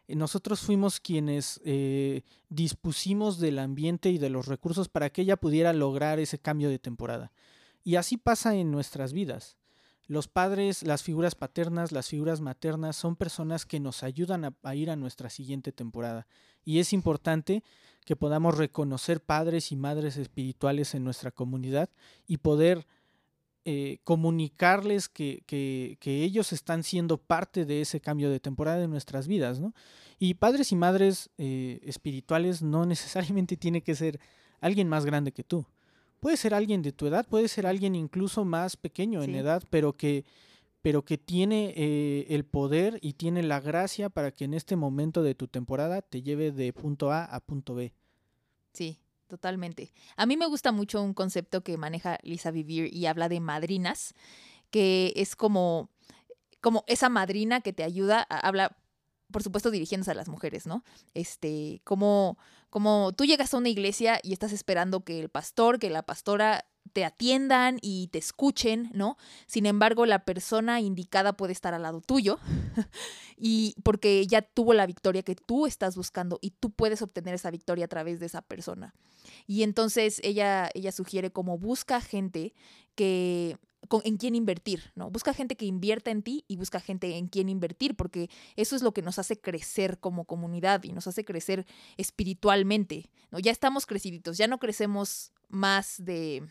Nosotros 0.08 0.60
fuimos 0.60 1.00
quienes 1.00 1.60
eh, 1.64 2.22
dispusimos 2.50 3.38
del 3.38 3.58
ambiente 3.58 4.10
y 4.10 4.18
de 4.18 4.28
los 4.28 4.46
recursos 4.46 4.88
para 4.88 5.10
que 5.10 5.22
ella 5.22 5.36
pudiera 5.36 5.72
lograr 5.72 6.18
ese 6.18 6.38
cambio 6.38 6.68
de 6.68 6.78
temporada. 6.78 7.32
Y 7.82 7.96
así 7.96 8.18
pasa 8.18 8.54
en 8.54 8.70
nuestras 8.70 9.12
vidas. 9.14 9.56
Los 10.06 10.28
padres, 10.28 10.82
las 10.82 11.02
figuras 11.02 11.34
paternas, 11.34 11.90
las 11.92 12.08
figuras 12.08 12.42
maternas 12.42 12.96
son 12.96 13.16
personas 13.16 13.64
que 13.64 13.80
nos 13.80 14.02
ayudan 14.02 14.54
a 14.62 14.74
ir 14.74 14.90
a 14.90 14.96
nuestra 14.96 15.30
siguiente 15.30 15.72
temporada. 15.72 16.26
Y 16.62 16.80
es 16.80 16.92
importante 16.92 17.62
que 18.04 18.16
podamos 18.16 18.56
reconocer 18.56 19.20
padres 19.20 19.72
y 19.72 19.76
madres 19.76 20.16
espirituales 20.16 20.94
en 20.94 21.04
nuestra 21.04 21.30
comunidad 21.30 21.88
y 22.26 22.38
poder 22.38 22.86
eh, 23.66 23.98
comunicarles 24.04 25.08
que, 25.08 25.42
ellos 26.04 26.52
están 26.52 26.82
siendo 26.82 27.16
parte 27.16 27.64
de 27.64 27.80
ese 27.80 27.98
cambio 27.98 28.28
de 28.28 28.38
temporada 28.38 28.78
de 28.78 28.88
nuestras 28.88 29.26
vidas, 29.26 29.58
¿no? 29.58 29.72
Y 30.18 30.34
padres 30.34 30.70
y 30.70 30.76
madres 30.76 31.30
eh, 31.38 31.80
espirituales 31.82 32.60
no 32.60 32.84
necesariamente 32.84 33.56
tiene 33.58 33.82
que 33.82 33.94
ser 33.94 34.20
alguien 34.60 34.88
más 34.88 35.06
grande 35.06 35.32
que 35.32 35.44
tú. 35.44 35.64
Puede 36.20 36.36
ser 36.36 36.52
alguien 36.52 36.82
de 36.82 36.92
tu 36.92 37.06
edad, 37.06 37.26
puede 37.26 37.48
ser 37.48 37.66
alguien 37.66 37.94
incluso 37.94 38.44
más 38.44 38.76
pequeño 38.76 39.22
en 39.22 39.34
edad, 39.34 39.62
pero 39.70 39.94
que, 39.94 40.24
pero 40.84 41.02
que 41.02 41.16
tiene 41.16 41.72
eh, 41.78 42.26
el 42.28 42.44
poder 42.44 42.98
y 43.00 43.14
tiene 43.14 43.42
la 43.42 43.58
gracia 43.58 44.10
para 44.10 44.32
que 44.32 44.44
en 44.44 44.52
este 44.52 44.76
momento 44.76 45.22
de 45.22 45.34
tu 45.34 45.48
temporada 45.48 46.02
te 46.02 46.20
lleve 46.20 46.52
de 46.52 46.74
punto 46.74 47.10
A 47.10 47.24
a 47.24 47.40
punto 47.40 47.74
B. 47.74 47.94
Sí, 48.74 49.00
totalmente. 49.26 49.94
A 50.14 50.26
mí 50.26 50.36
me 50.36 50.44
gusta 50.44 50.72
mucho 50.72 51.00
un 51.00 51.14
concepto 51.14 51.62
que 51.62 51.78
maneja 51.78 52.18
Lisa 52.22 52.50
Vivir 52.50 52.92
y 52.92 53.06
habla 53.06 53.30
de 53.30 53.40
madrinas, 53.40 54.12
que 54.70 55.14
es 55.16 55.36
como, 55.36 55.88
como 56.60 56.84
esa 56.86 57.08
madrina 57.08 57.62
que 57.62 57.72
te 57.72 57.82
ayuda, 57.82 58.20
habla, 58.20 58.76
por 59.32 59.42
supuesto, 59.42 59.70
dirigiéndose 59.70 60.10
a 60.10 60.14
las 60.14 60.28
mujeres, 60.28 60.66
¿no? 60.66 60.84
Este, 61.14 61.80
como, 61.84 62.36
como 62.68 63.14
tú 63.14 63.24
llegas 63.24 63.54
a 63.54 63.56
una 63.56 63.70
iglesia 63.70 64.20
y 64.22 64.34
estás 64.34 64.52
esperando 64.52 65.02
que 65.02 65.18
el 65.18 65.30
pastor, 65.30 65.78
que 65.78 65.88
la 65.88 66.02
pastora 66.02 66.66
te 66.92 67.04
atiendan 67.04 67.78
y 67.80 68.08
te 68.08 68.18
escuchen, 68.18 68.90
¿no? 68.92 69.16
Sin 69.46 69.66
embargo, 69.66 70.06
la 70.06 70.24
persona 70.24 70.80
indicada 70.80 71.36
puede 71.36 71.52
estar 71.52 71.74
al 71.74 71.82
lado 71.82 72.00
tuyo 72.00 72.38
y 73.36 73.74
porque 73.82 74.26
ya 74.26 74.42
tuvo 74.42 74.74
la 74.74 74.86
victoria 74.86 75.22
que 75.22 75.34
tú 75.34 75.66
estás 75.66 75.96
buscando 75.96 76.38
y 76.40 76.50
tú 76.50 76.70
puedes 76.70 77.02
obtener 77.02 77.34
esa 77.34 77.50
victoria 77.50 77.86
a 77.86 77.88
través 77.88 78.20
de 78.20 78.26
esa 78.26 78.42
persona. 78.42 78.94
Y 79.46 79.62
entonces 79.62 80.20
ella 80.22 80.70
ella 80.74 80.92
sugiere 80.92 81.30
como 81.30 81.58
busca 81.58 82.00
gente 82.00 82.54
que 82.94 83.56
en 84.04 84.16
quién 84.16 84.34
invertir, 84.34 84.92
¿no? 84.94 85.10
Busca 85.10 85.34
gente 85.34 85.56
que 85.56 85.66
invierta 85.66 86.10
en 86.10 86.22
ti 86.22 86.44
y 86.48 86.56
busca 86.56 86.80
gente 86.80 87.16
en 87.16 87.28
quién 87.28 87.48
invertir, 87.48 87.94
porque 87.96 88.30
eso 88.56 88.76
es 88.76 88.82
lo 88.82 88.92
que 88.92 89.02
nos 89.02 89.18
hace 89.18 89.38
crecer 89.40 89.98
como 89.98 90.24
comunidad 90.24 90.82
y 90.84 90.92
nos 90.92 91.06
hace 91.06 91.24
crecer 91.24 91.66
espiritualmente, 91.96 93.10
¿no? 93.30 93.38
Ya 93.38 93.52
estamos 93.52 93.86
creciditos, 93.86 94.38
ya 94.38 94.46
no 94.46 94.58
crecemos 94.58 95.32
más 95.48 95.96
de 95.98 96.42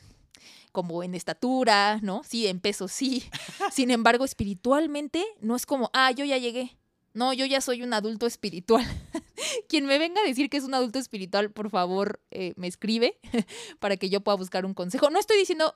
como 0.71 1.03
en 1.03 1.15
estatura, 1.15 1.99
¿no? 2.01 2.23
Sí, 2.23 2.47
en 2.47 2.59
peso 2.59 2.87
sí. 2.87 3.23
Sin 3.71 3.91
embargo, 3.91 4.25
espiritualmente 4.25 5.23
no 5.41 5.55
es 5.55 5.65
como, 5.65 5.89
ah, 5.93 6.11
yo 6.11 6.25
ya 6.25 6.37
llegué. 6.37 6.77
No, 7.13 7.31
yo 7.31 7.45
ya 7.45 7.61
soy 7.61 7.83
un 7.83 7.93
adulto 7.93 8.25
espiritual. 8.25 8.85
quien 9.69 9.85
me 9.85 9.99
venga 9.99 10.21
a 10.21 10.25
decir 10.25 10.49
que 10.49 10.57
es 10.57 10.63
un 10.63 10.73
adulto 10.73 10.99
espiritual, 10.99 11.51
por 11.51 11.69
favor, 11.69 12.19
eh, 12.31 12.53
me 12.55 12.67
escribe 12.67 13.19
para 13.79 13.97
que 13.97 14.09
yo 14.09 14.21
pueda 14.21 14.35
buscar 14.35 14.65
un 14.65 14.73
consejo. 14.73 15.09
No 15.09 15.19
estoy 15.19 15.37
diciendo 15.37 15.75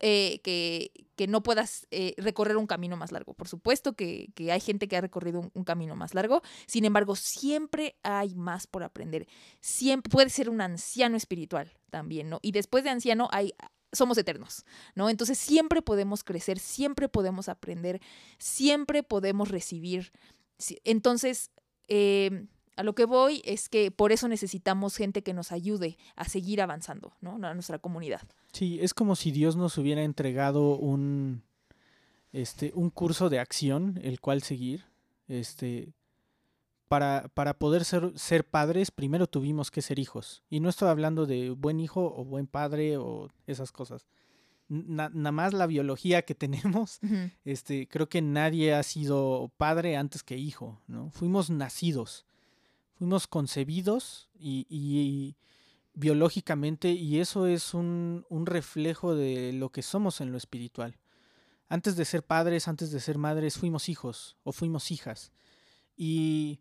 eh, 0.00 0.40
que, 0.42 0.92
que, 1.16 1.26
no 1.26 1.42
puedas 1.42 1.86
eh, 1.90 2.14
recorrer 2.16 2.56
un 2.56 2.66
camino 2.66 2.96
más 2.96 3.12
largo. 3.12 3.34
Por 3.34 3.48
supuesto 3.48 3.92
que, 3.92 4.30
que 4.34 4.50
hay 4.52 4.60
gente 4.60 4.88
que 4.88 4.96
ha 4.96 5.02
recorrido 5.02 5.40
un, 5.40 5.50
un, 5.52 5.64
camino 5.64 5.96
más 5.96 6.14
largo. 6.14 6.40
Sin 6.66 6.86
embargo, 6.86 7.14
siempre 7.14 7.96
hay 8.02 8.34
más 8.34 8.66
por 8.66 8.82
aprender. 8.82 9.28
Siempre 9.60 10.10
puede 10.10 10.30
ser 10.30 10.48
un 10.48 10.62
anciano 10.62 11.18
espiritual 11.18 11.70
también, 11.90 12.30
¿no? 12.30 12.38
Y 12.40 12.52
después 12.52 12.84
de 12.84 12.90
anciano 12.90 13.28
hay 13.30 13.52
somos 13.92 14.18
eternos, 14.18 14.64
¿no? 14.94 15.08
Entonces 15.10 15.38
siempre 15.38 15.82
podemos 15.82 16.24
crecer, 16.24 16.58
siempre 16.58 17.08
podemos 17.08 17.48
aprender, 17.48 18.00
siempre 18.38 19.02
podemos 19.02 19.48
recibir. 19.48 20.12
Entonces, 20.84 21.50
eh, 21.88 22.46
a 22.76 22.82
lo 22.82 22.94
que 22.94 23.04
voy 23.04 23.42
es 23.44 23.68
que 23.68 23.90
por 23.90 24.12
eso 24.12 24.28
necesitamos 24.28 24.96
gente 24.96 25.22
que 25.22 25.34
nos 25.34 25.52
ayude 25.52 25.98
a 26.16 26.24
seguir 26.28 26.62
avanzando, 26.62 27.12
¿no? 27.20 27.38
A 27.46 27.54
nuestra 27.54 27.78
comunidad. 27.78 28.22
Sí, 28.52 28.78
es 28.80 28.94
como 28.94 29.16
si 29.16 29.32
Dios 29.32 29.56
nos 29.56 29.76
hubiera 29.76 30.02
entregado 30.02 30.76
un, 30.76 31.42
este, 32.32 32.72
un 32.74 32.90
curso 32.90 33.28
de 33.28 33.38
acción, 33.38 34.00
el 34.02 34.20
cual 34.20 34.42
seguir. 34.42 34.84
Este, 35.28 35.92
para, 36.90 37.28
para 37.34 37.56
poder 37.56 37.84
ser, 37.84 38.10
ser 38.16 38.44
padres, 38.44 38.90
primero 38.90 39.28
tuvimos 39.28 39.70
que 39.70 39.80
ser 39.80 40.00
hijos. 40.00 40.42
Y 40.50 40.58
no 40.58 40.68
estoy 40.68 40.88
hablando 40.88 41.24
de 41.24 41.50
buen 41.50 41.78
hijo 41.78 42.12
o 42.16 42.24
buen 42.24 42.48
padre 42.48 42.96
o 42.96 43.28
esas 43.46 43.70
cosas. 43.70 44.08
Nada 44.66 45.30
más 45.30 45.52
la 45.52 45.68
biología 45.68 46.22
que 46.22 46.34
tenemos, 46.44 46.98
uh 47.04 47.06
-huh. 47.06 47.32
este, 47.44 47.86
creo 47.86 48.08
que 48.08 48.22
nadie 48.22 48.74
ha 48.74 48.82
sido 48.82 49.52
padre 49.56 49.96
antes 49.96 50.24
que 50.24 50.36
hijo, 50.36 50.80
¿no? 50.88 51.12
Fuimos 51.12 51.48
nacidos 51.48 52.26
fuimos 52.94 53.28
concebidos 53.28 54.28
y, 54.38 54.66
y, 54.68 55.36
biológicamente 55.94 56.90
y 56.90 57.20
eso 57.20 57.46
es 57.46 57.72
un, 57.72 58.26
un, 58.28 58.46
reflejo 58.46 59.14
de 59.14 59.52
lo 59.52 59.70
que 59.70 59.82
somos 59.82 60.20
en 60.20 60.32
lo 60.32 60.38
espiritual. 60.38 60.98
Antes 61.68 61.94
de 61.94 62.04
ser 62.04 62.24
padres, 62.24 62.68
antes 62.68 62.90
de 62.90 62.98
ser 62.98 63.16
madres, 63.16 63.56
fuimos 63.56 63.88
hijos 63.88 64.36
o 64.42 64.52
fuimos 64.52 64.90
hijas. 64.90 65.32
Y 65.96 66.60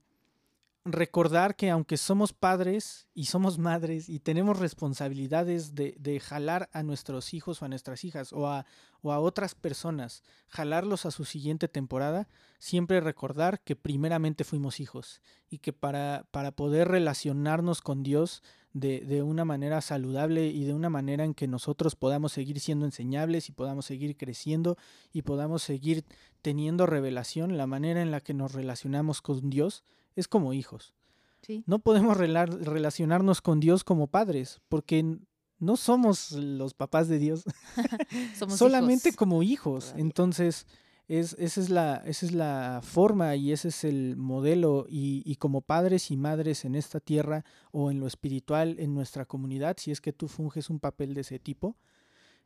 recordar 0.91 1.55
que 1.55 1.69
aunque 1.69 1.97
somos 1.97 2.33
padres 2.33 3.07
y 3.13 3.25
somos 3.25 3.57
madres 3.57 4.09
y 4.09 4.19
tenemos 4.19 4.59
responsabilidades 4.59 5.75
de, 5.75 5.95
de 5.99 6.19
jalar 6.19 6.69
a 6.73 6.83
nuestros 6.83 7.33
hijos 7.33 7.61
o 7.61 7.65
a 7.65 7.67
nuestras 7.67 8.03
hijas 8.03 8.33
o 8.33 8.47
a, 8.47 8.65
o 9.01 9.11
a 9.11 9.19
otras 9.19 9.55
personas, 9.55 10.23
jalarlos 10.47 11.05
a 11.05 11.11
su 11.11 11.25
siguiente 11.25 11.67
temporada, 11.67 12.27
siempre 12.59 12.99
recordar 12.99 13.61
que 13.61 13.75
primeramente 13.75 14.43
fuimos 14.43 14.79
hijos 14.79 15.21
y 15.49 15.59
que 15.59 15.73
para, 15.73 16.25
para 16.31 16.51
poder 16.51 16.87
relacionarnos 16.87 17.81
con 17.81 18.03
Dios 18.03 18.43
de, 18.73 18.99
de, 19.01 19.23
una 19.23 19.45
manera 19.45 19.81
saludable 19.81 20.47
y 20.47 20.63
de 20.65 20.73
una 20.73 20.89
manera 20.89 21.23
en 21.23 21.33
que 21.33 21.47
nosotros 21.47 21.95
podamos 21.95 22.33
seguir 22.33 22.59
siendo 22.59 22.85
enseñables 22.85 23.49
y 23.49 23.51
podamos 23.51 23.85
seguir 23.85 24.15
creciendo 24.15 24.77
y 25.11 25.23
podamos 25.23 25.63
seguir 25.63 26.05
teniendo 26.41 26.85
revelación, 26.85 27.57
la 27.57 27.65
manera 27.65 28.01
en 28.01 28.11
la 28.11 28.21
que 28.21 28.33
nos 28.33 28.53
relacionamos 28.53 29.21
con 29.21 29.49
Dios 29.49 29.83
es 30.19 30.27
como 30.27 30.53
hijos. 30.53 30.93
Sí. 31.41 31.63
No 31.65 31.79
podemos 31.79 32.17
rela 32.17 32.45
relacionarnos 32.45 33.41
con 33.41 33.59
Dios 33.59 33.83
como 33.83 34.07
padres, 34.07 34.61
porque 34.67 35.19
no 35.57 35.77
somos 35.77 36.31
los 36.31 36.73
papás 36.73 37.07
de 37.07 37.19
Dios, 37.19 37.43
somos 38.37 38.57
solamente 38.57 39.09
hijos. 39.09 39.17
como 39.17 39.43
hijos. 39.43 39.85
Todavía. 39.85 40.01
Entonces, 40.01 40.67
es, 41.07 41.35
esa, 41.39 41.61
es 41.61 41.69
la, 41.69 42.03
esa 42.05 42.25
es 42.25 42.33
la 42.33 42.81
forma 42.83 43.35
y 43.35 43.51
ese 43.51 43.69
es 43.69 43.83
el 43.83 44.15
modelo. 44.15 44.85
Y, 44.89 45.23
y, 45.25 45.35
como 45.37 45.61
padres 45.61 46.11
y 46.11 46.17
madres 46.17 46.65
en 46.65 46.75
esta 46.75 46.99
tierra 46.99 47.43
o 47.71 47.89
en 47.89 47.99
lo 47.99 48.07
espiritual, 48.07 48.75
en 48.79 48.93
nuestra 48.93 49.25
comunidad, 49.25 49.77
si 49.79 49.91
es 49.91 50.01
que 50.01 50.13
tú 50.13 50.27
funges 50.27 50.69
un 50.69 50.79
papel 50.79 51.13
de 51.13 51.21
ese 51.21 51.39
tipo, 51.39 51.75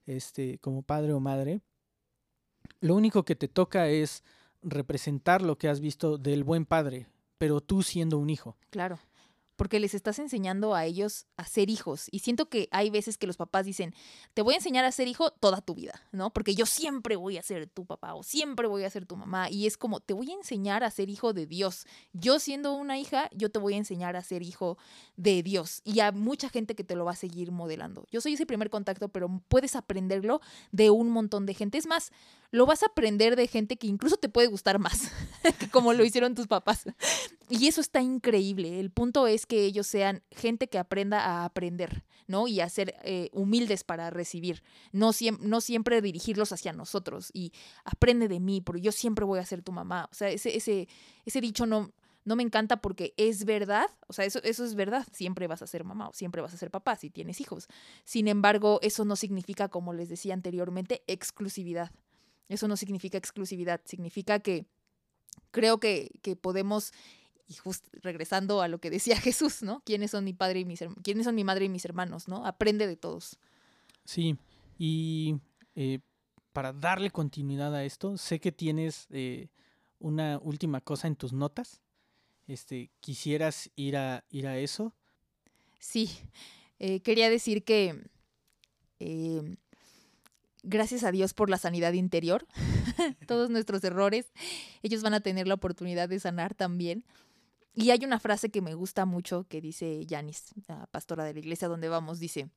este, 0.05 0.59
como 0.59 0.81
padre 0.81 1.13
o 1.13 1.19
madre, 1.19 1.62
lo 2.79 2.95
único 2.95 3.23
que 3.23 3.36
te 3.36 3.47
toca 3.47 3.89
es 3.89 4.23
representar 4.62 5.41
lo 5.41 5.57
que 5.57 5.67
has 5.67 5.79
visto 5.79 6.17
del 6.17 6.43
buen 6.43 6.65
padre, 6.65 7.07
pero 7.43 7.60
tú 7.60 7.84
siendo 7.84 8.19
un 8.19 8.29
hijo. 8.29 8.56
Claro. 8.69 8.99
Porque 9.58 9.82
les 9.82 9.93
estás 9.93 10.17
enseñando 10.17 10.75
a 10.75 10.86
ellos 10.86 11.25
a 11.36 11.45
ser 11.45 11.69
hijos. 11.69 12.08
Y 12.10 12.19
siento 12.19 12.47
que 12.47 12.69
hay 12.71 12.89
veces 12.89 13.17
que 13.17 13.27
los 13.27 13.36
papás 13.36 13.65
dicen, 13.65 13.93
te 14.34 14.41
voy 14.41 14.53
a 14.53 14.58
enseñar 14.60 14.86
a 14.86 14.93
ser 14.93 15.10
hijo 15.10 15.32
toda 15.32 15.60
tu 15.60 15.75
vida, 15.75 16.01
¿no? 16.13 16.32
Porque 16.32 16.56
yo 16.56 16.65
siempre 16.65 17.17
voy 17.17 17.38
a 17.38 17.41
ser 17.41 17.67
tu 17.67 17.86
papá 17.86 18.13
o 18.13 18.23
siempre 18.23 18.65
voy 18.65 18.86
a 18.86 18.89
ser 18.89 19.06
tu 19.06 19.17
mamá. 19.17 19.49
Y 19.49 19.67
es 19.67 19.75
como, 19.75 19.99
te 19.99 20.13
voy 20.13 20.32
a 20.32 20.36
enseñar 20.36 20.86
a 20.86 20.89
ser 20.89 21.10
hijo 21.10 21.34
de 21.34 21.45
Dios. 21.45 21.86
Yo 22.13 22.39
siendo 22.39 22.75
una 22.75 22.97
hija, 22.97 23.29
yo 23.34 23.51
te 23.51 23.60
voy 23.60 23.73
a 23.73 23.77
enseñar 23.77 24.15
a 24.15 24.23
ser 24.23 24.41
hijo 24.41 24.77
de 25.17 25.43
Dios. 25.43 25.82
Y 25.84 25.99
hay 25.99 26.13
mucha 26.13 26.47
gente 26.47 26.75
que 26.75 26.86
te 26.86 26.95
lo 26.95 27.03
va 27.03 27.12
a 27.12 27.17
seguir 27.17 27.51
modelando. 27.51 28.08
Yo 28.10 28.21
soy 28.21 28.36
ese 28.36 28.45
primer 28.45 28.69
contacto, 28.69 29.10
pero 29.10 29.41
puedes 29.49 29.75
aprenderlo 29.75 30.39
de 30.71 30.91
un 30.91 31.10
montón 31.10 31.45
de 31.45 31.56
gente. 31.56 31.77
Es 31.77 31.88
más, 31.88 32.13
lo 32.53 32.67
vas 32.67 32.83
a 32.83 32.85
aprender 32.85 33.35
de 33.35 33.47
gente 33.47 33.77
que 33.77 33.87
incluso 33.87 34.17
te 34.17 34.29
puede 34.29 34.47
gustar 34.47 34.77
más, 34.77 35.11
como 35.71 35.91
lo 35.91 36.05
hicieron 36.05 36.35
tus 36.35 36.45
papás. 36.45 36.83
Y 37.49 37.67
eso 37.67 37.81
está 37.81 37.99
increíble. 37.99 38.79
El 38.79 38.91
punto 38.91 39.25
es 39.25 39.47
que 39.47 39.65
ellos 39.65 39.87
sean 39.87 40.21
gente 40.29 40.69
que 40.69 40.77
aprenda 40.77 41.25
a 41.25 41.45
aprender, 41.45 42.05
¿no? 42.27 42.47
Y 42.47 42.59
a 42.59 42.69
ser 42.69 42.93
eh, 43.05 43.31
humildes 43.33 43.83
para 43.83 44.11
recibir. 44.11 44.61
No, 44.91 45.13
siem 45.13 45.39
no, 45.41 45.61
siempre 45.61 45.99
dirigirlos 45.99 46.51
hacia 46.51 46.73
nosotros. 46.73 47.31
Y 47.33 47.53
aprende 47.85 48.27
de 48.27 48.39
mí, 48.39 48.61
porque 48.61 48.81
yo 48.81 48.91
siempre 48.91 49.25
voy 49.25 49.39
a 49.39 49.45
ser 49.47 49.63
tu 49.63 49.71
mamá. 49.71 50.07
O 50.11 50.13
sea, 50.13 50.29
ese, 50.29 50.55
ese, 50.55 50.87
ese 51.25 51.41
dicho 51.41 51.65
no, 51.65 51.91
no 52.23 52.35
me 52.35 52.43
encanta 52.43 52.81
porque 52.81 53.15
es 53.17 53.45
verdad, 53.45 53.87
o 54.05 54.13
sea, 54.13 54.25
eso, 54.25 54.39
eso 54.43 54.63
es 54.63 54.75
verdad, 54.75 55.07
siempre 55.11 55.47
vas 55.47 55.63
a 55.63 55.67
ser 55.67 55.83
mamá 55.83 56.09
o 56.09 56.13
siempre 56.13 56.43
vas 56.43 56.53
a 56.53 56.57
ser 56.57 56.69
papá 56.69 56.97
si 56.97 57.09
tienes 57.09 57.41
hijos. 57.41 57.67
Sin 58.03 58.27
embargo, 58.27 58.77
eso 58.83 59.05
no 59.05 59.15
significa, 59.15 59.69
como 59.69 59.91
les 59.91 60.07
decía 60.07 60.35
anteriormente, 60.35 61.03
exclusividad. 61.07 61.89
Eso 62.49 62.67
no 62.67 62.77
significa 62.77 63.17
exclusividad, 63.17 63.82
significa 63.86 64.39
que 64.39 64.65
creo 65.51 65.79
que, 65.79 66.12
que 66.21 66.36
podemos, 66.36 66.91
y 67.47 67.53
just 67.56 67.88
regresando 68.01 68.62
a 68.62 68.67
lo 68.67 68.79
que 68.79 68.89
decía 68.89 69.15
Jesús, 69.21 69.63
¿no? 69.63 69.82
¿Quiénes 69.86 70.12
son 70.12 70.23
mi 70.23 70.34
padre 70.34 70.62
y 70.62 70.65
mis 70.65 70.84
quiénes 71.03 71.25
son 71.25 71.36
mi 71.36 71.43
madre 71.43 71.65
y 71.65 71.69
mis 71.69 71.86
hermanos, 71.86 72.27
¿no? 72.27 72.45
Aprende 72.45 72.88
de 72.88 72.95
todos. 72.95 73.39
Sí, 74.06 74.38
y 74.77 75.36
eh, 75.75 75.99
para 76.51 76.71
darle 76.71 77.10
continuidad 77.10 77.75
a 77.75 77.84
esto, 77.84 78.17
sé 78.17 78.39
que 78.39 78.51
tienes 78.51 79.08
eh, 79.10 79.49
una 79.99 80.39
última 80.39 80.82
cosa 80.82 81.08
en 81.08 81.15
tus 81.15 81.34
notas. 81.34 81.82
Este, 82.47 82.91
¿quisieras 82.99 83.71
ir 83.75 83.97
a, 83.97 84.25
ir 84.29 84.47
a 84.47 84.58
eso? 84.58 84.93
Sí, 85.79 86.12
eh, 86.79 87.01
quería 87.01 87.29
decir 87.29 87.63
que 87.63 88.03
eh, 88.99 89.58
gracias 90.63 91.04
a 91.04 91.12
Dios 91.12 91.34
por 91.34 91.49
la 91.49 91.58
sanidad 91.58 91.93
interior, 91.93 92.47
todos 93.28 93.49
nuestros 93.49 93.84
errores, 93.84 94.34
ellos 94.82 95.04
van 95.04 95.13
a 95.13 95.19
tener 95.19 95.47
la 95.47 95.54
oportunidad 95.54 96.10
de 96.10 96.19
sanar 96.19 96.56
también. 96.56 97.06
Y 97.76 97.89
hay 97.91 98.06
una 98.06 98.19
frase 98.19 98.49
que 98.49 98.62
me 98.62 98.76
gusta 98.76 99.06
mucho 99.06 99.45
que 99.47 99.60
dice 99.60 100.06
Yanis, 100.06 100.54
la 100.67 100.86
pastora 100.88 101.23
de 101.23 101.34
la 101.34 101.39
iglesia 101.39 101.67
donde 101.67 101.89
vamos, 101.89 102.19
dice, 102.19 102.49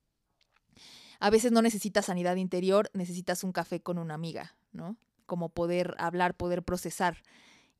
a 1.20 1.30
veces 1.30 1.52
no 1.52 1.62
necesitas 1.62 2.06
sanidad 2.06 2.36
interior, 2.36 2.90
necesitas 2.92 3.42
un 3.42 3.52
café 3.52 3.80
con 3.80 3.98
una 3.98 4.14
amiga, 4.14 4.56
¿no? 4.72 4.96
Como 5.24 5.48
poder 5.48 5.94
hablar, 5.98 6.36
poder 6.36 6.62
procesar. 6.62 7.22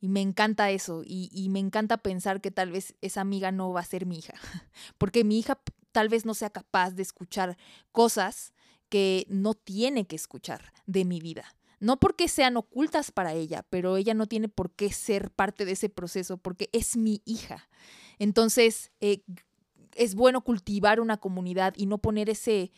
Y 0.01 0.09
me 0.09 0.23
encanta 0.23 0.71
eso, 0.71 1.03
y, 1.05 1.31
y, 1.33 1.49
me 1.49 1.59
encanta 1.59 1.97
pensar 1.97 2.41
que 2.41 2.51
tal 2.51 2.71
vez 2.71 2.95
esa 3.01 3.23
amiga 3.23 3.51
no 3.51 3.73
va 3.73 3.81
a 3.81 3.85
ser 3.85 4.05
mi 4.05 4.19
hija, 4.19 4.35
porque 4.99 5.25
mi 5.25 5.39
hija 5.39 5.59
tal 5.93 6.09
vez 6.09 6.27
no 6.27 6.35
sea 6.35 6.51
capaz 6.51 6.91
de 6.93 7.03
escuchar 7.03 7.57
cosas 7.93 8.53
que 8.89 9.27
no 9.29 9.55
tiene 9.55 10.07
que 10.07 10.17
escuchar 10.17 10.73
de 10.87 11.05
mi 11.05 11.21
vida. 11.21 11.45
No 11.79 11.99
porque 11.99 12.29
sean 12.29 12.57
ocultas 12.57 13.13
para 13.13 13.35
ella, 13.35 13.65
pero 13.69 13.97
ella 13.97 14.15
no 14.15 14.27
tiene 14.27 14.49
por 14.49 14.71
qué 14.71 14.93
ser 14.93 15.31
parte 15.31 15.65
de 15.65 15.73
ese 15.73 15.89
proceso 15.89 16.39
porque 16.39 16.71
es 16.73 16.97
mi 16.97 17.21
hija. 17.27 17.69
Entonces, 18.19 18.93
eh, 19.01 19.23
es 19.95 20.15
bueno 20.15 20.43
cultivar 20.43 21.01
una 21.01 21.19
comunidad 21.19 21.75
y 21.77 21.87
no 21.87 21.99
poner 21.99 22.31
ese, 22.31 22.71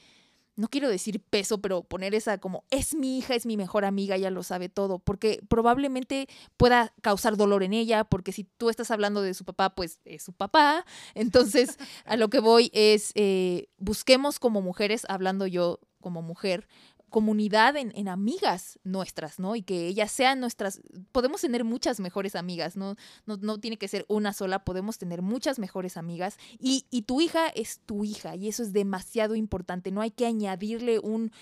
no 0.57 0.69
quiero 0.69 0.89
decir 0.89 1.21
peso, 1.21 1.61
pero 1.61 1.85
poner 1.85 2.15
esa 2.15 2.39
como, 2.39 2.65
es 2.71 2.95
mi 2.95 3.19
hija, 3.19 3.35
es 3.35 3.47
mi 3.47 3.57
mejor 3.57 3.85
amiga, 3.85 4.17
ella 4.17 4.31
lo 4.31 4.43
sabe 4.43 4.69
todo, 4.69 4.99
porque 4.99 5.41
probablemente 5.49 6.29
pueda 6.57 6.93
causar 7.01 7.37
dolor 7.37 7.63
en 7.63 7.75
ella, 7.75 8.05
porque 8.05 8.33
si 8.33 8.45
tú 8.45 8.69
estás 8.69 8.91
hablando 8.91 9.23
de 9.23 9.35
su 9.35 9.45
papá, 9.45 9.75
pues 9.75 10.01
es 10.05 10.23
su 10.23 10.33
papá. 10.33 10.85
Entonces, 11.15 11.79
a 12.05 12.17
lo 12.17 12.29
que 12.31 12.41
voy 12.41 12.71
es, 12.73 13.13
eh, 13.15 13.69
busquemos 13.79 14.41
como 14.41 14.61
mujeres, 14.61 15.07
hablando 15.09 15.47
yo 15.47 15.79
como 16.01 16.23
mujer, 16.23 16.67
comunidad 17.11 17.77
en, 17.77 17.93
en, 17.97 18.09
amigas 18.09 18.79
nuestras, 18.85 19.39
¿no? 19.39 19.57
Y 19.57 19.63
que 19.63 19.87
ellas 19.87 20.13
sean 20.13 20.41
nuestras, 20.41 20.81
podemos 21.13 21.41
tener 21.41 21.65
muchas 21.65 22.01
mejores 22.01 22.35
amigas, 22.35 22.77
¿no? 22.77 22.97
No, 23.27 23.39
no 23.39 23.59
tiene 23.59 23.79
que 23.79 23.89
ser 23.89 24.05
una 24.09 24.33
sola, 24.33 24.65
podemos 24.65 24.99
tener 24.99 25.23
muchas 25.23 25.59
mejores 25.59 25.97
amigas 25.97 26.37
y, 26.59 26.85
y 26.91 27.03
tu 27.03 27.21
hija 27.21 27.49
es 27.49 27.81
tu 27.87 28.05
hija 28.05 28.37
y 28.37 28.49
eso 28.49 28.63
es 28.63 28.73
demasiado 28.73 29.35
importante, 29.35 29.91
no 29.91 30.03
hay 30.03 30.11
que 30.11 30.27
añadirle 30.27 30.99
un, 30.99 31.33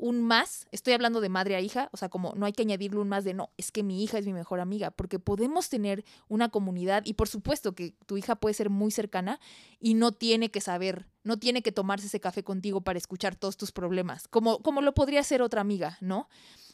un 0.00 0.22
más, 0.22 0.66
estoy 0.72 0.94
hablando 0.94 1.20
de 1.20 1.28
madre 1.28 1.56
a 1.56 1.60
hija, 1.60 1.90
o 1.92 1.96
sea, 1.98 2.08
como 2.08 2.32
no 2.34 2.46
hay 2.46 2.52
que 2.52 2.62
añadirle 2.62 3.00
un 3.00 3.08
más 3.08 3.22
de 3.22 3.34
no, 3.34 3.50
es 3.58 3.70
que 3.70 3.82
mi 3.82 4.02
hija 4.02 4.18
es 4.18 4.24
mi 4.24 4.32
mejor 4.32 4.58
amiga, 4.58 4.90
porque 4.90 5.18
podemos 5.18 5.68
tener 5.68 6.04
una 6.28 6.48
comunidad 6.48 7.02
y 7.04 7.14
por 7.14 7.28
supuesto 7.28 7.74
que 7.74 7.94
tu 8.06 8.16
hija 8.16 8.36
puede 8.36 8.54
ser 8.54 8.70
muy 8.70 8.90
cercana 8.90 9.40
y 9.78 9.92
no 9.94 10.12
tiene 10.12 10.50
que 10.50 10.62
saber, 10.62 11.06
no 11.22 11.38
tiene 11.38 11.62
que 11.62 11.70
tomarse 11.70 12.06
ese 12.06 12.18
café 12.18 12.42
contigo 12.42 12.80
para 12.80 12.98
escuchar 12.98 13.36
todos 13.36 13.58
tus 13.58 13.72
problemas, 13.72 14.26
como, 14.26 14.60
como 14.60 14.80
lo 14.80 14.94
podría 14.94 15.22
ser 15.22 15.42
otra 15.42 15.60
amiga, 15.60 15.98
¿no? 16.00 16.28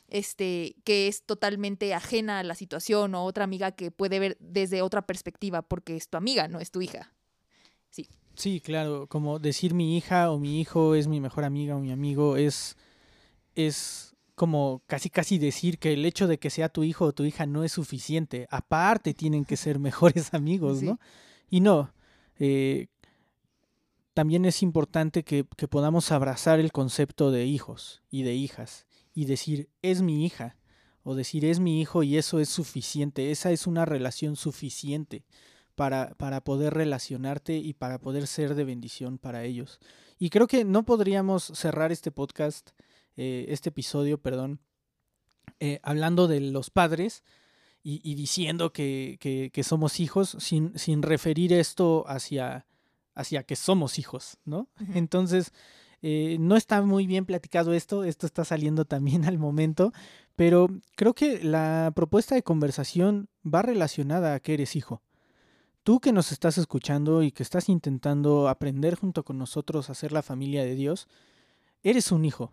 Este, 0.08 0.76
que 0.84 1.08
es 1.08 1.24
totalmente 1.24 1.92
ajena 1.94 2.38
a 2.38 2.44
la 2.44 2.54
situación 2.54 3.16
o 3.16 3.24
otra 3.24 3.42
amiga 3.42 3.72
que 3.72 3.90
puede 3.90 4.20
ver 4.20 4.36
desde 4.38 4.82
otra 4.82 5.04
perspectiva 5.04 5.62
porque 5.62 5.96
es 5.96 6.08
tu 6.08 6.16
amiga, 6.16 6.46
no 6.46 6.60
es 6.60 6.70
tu 6.70 6.80
hija. 6.80 7.12
Sí. 7.90 8.06
Sí, 8.36 8.60
claro, 8.60 9.08
como 9.08 9.38
decir 9.40 9.74
mi 9.74 9.96
hija 9.96 10.30
o 10.30 10.38
mi 10.38 10.60
hijo 10.60 10.94
es 10.94 11.08
mi 11.08 11.20
mejor 11.20 11.44
amiga 11.44 11.74
o 11.74 11.80
mi 11.80 11.90
amigo 11.90 12.36
es, 12.36 12.76
es 13.56 14.14
como 14.34 14.82
casi 14.86 15.10
casi 15.10 15.38
decir 15.38 15.78
que 15.78 15.94
el 15.94 16.04
hecho 16.04 16.26
de 16.26 16.38
que 16.38 16.50
sea 16.50 16.68
tu 16.68 16.84
hijo 16.84 17.06
o 17.06 17.12
tu 17.12 17.24
hija 17.24 17.46
no 17.46 17.64
es 17.64 17.72
suficiente. 17.72 18.46
Aparte 18.50 19.14
tienen 19.14 19.44
que 19.44 19.56
ser 19.56 19.78
mejores 19.80 20.34
amigos, 20.34 20.82
¿no? 20.82 21.00
Y 21.50 21.60
no. 21.60 21.92
Eh, 22.38 22.88
también 24.14 24.44
es 24.44 24.62
importante 24.62 25.24
que, 25.24 25.46
que 25.56 25.68
podamos 25.68 26.12
abrazar 26.12 26.60
el 26.60 26.72
concepto 26.72 27.30
de 27.30 27.46
hijos 27.46 28.02
y 28.10 28.22
de 28.22 28.34
hijas 28.34 28.86
y 29.14 29.24
decir 29.24 29.68
es 29.82 30.02
mi 30.02 30.24
hija 30.24 30.56
o 31.02 31.14
decir 31.14 31.44
es 31.44 31.60
mi 31.60 31.80
hijo 31.80 32.02
y 32.02 32.16
eso 32.16 32.40
es 32.40 32.48
suficiente. 32.48 33.30
Esa 33.30 33.52
es 33.52 33.66
una 33.66 33.84
relación 33.84 34.36
suficiente 34.36 35.24
para, 35.76 36.14
para 36.16 36.42
poder 36.42 36.74
relacionarte 36.74 37.56
y 37.56 37.74
para 37.74 38.00
poder 38.00 38.26
ser 38.26 38.54
de 38.54 38.64
bendición 38.64 39.18
para 39.18 39.44
ellos. 39.44 39.78
Y 40.18 40.30
creo 40.30 40.46
que 40.46 40.64
no 40.64 40.84
podríamos 40.84 41.44
cerrar 41.44 41.92
este 41.92 42.10
podcast, 42.10 42.70
eh, 43.16 43.46
este 43.48 43.70
episodio, 43.70 44.18
perdón, 44.18 44.60
eh, 45.60 45.80
hablando 45.82 46.28
de 46.28 46.40
los 46.40 46.70
padres 46.70 47.24
y, 47.82 48.16
diciendo 48.16 48.72
que, 48.72 49.16
que, 49.52 49.62
somos 49.62 50.00
hijos 50.00 50.36
sin, 50.40 50.76
sin 50.76 51.02
referir 51.02 51.52
esto 51.52 52.04
hacia, 52.08 52.66
hacia 53.14 53.44
que 53.44 53.54
somos 53.54 54.00
hijos, 54.00 54.38
¿no? 54.44 54.68
Entonces, 54.92 55.52
eh, 56.02 56.36
no 56.38 56.56
está 56.56 56.82
muy 56.82 57.06
bien 57.06 57.24
platicado 57.24 57.72
esto, 57.72 58.04
esto 58.04 58.26
está 58.26 58.44
saliendo 58.44 58.84
también 58.84 59.24
al 59.24 59.38
momento, 59.38 59.92
pero 60.36 60.68
creo 60.94 61.14
que 61.14 61.42
la 61.42 61.92
propuesta 61.94 62.34
de 62.34 62.42
conversación 62.42 63.28
va 63.44 63.62
relacionada 63.62 64.34
a 64.34 64.40
que 64.40 64.54
eres 64.54 64.76
hijo. 64.76 65.02
Tú 65.82 66.00
que 66.00 66.12
nos 66.12 66.32
estás 66.32 66.58
escuchando 66.58 67.22
y 67.22 67.30
que 67.30 67.42
estás 67.42 67.68
intentando 67.68 68.48
aprender 68.48 68.96
junto 68.96 69.24
con 69.24 69.38
nosotros 69.38 69.88
a 69.88 69.94
ser 69.94 70.12
la 70.12 70.22
familia 70.22 70.64
de 70.64 70.74
Dios, 70.74 71.08
eres 71.82 72.10
un 72.12 72.24
hijo. 72.24 72.52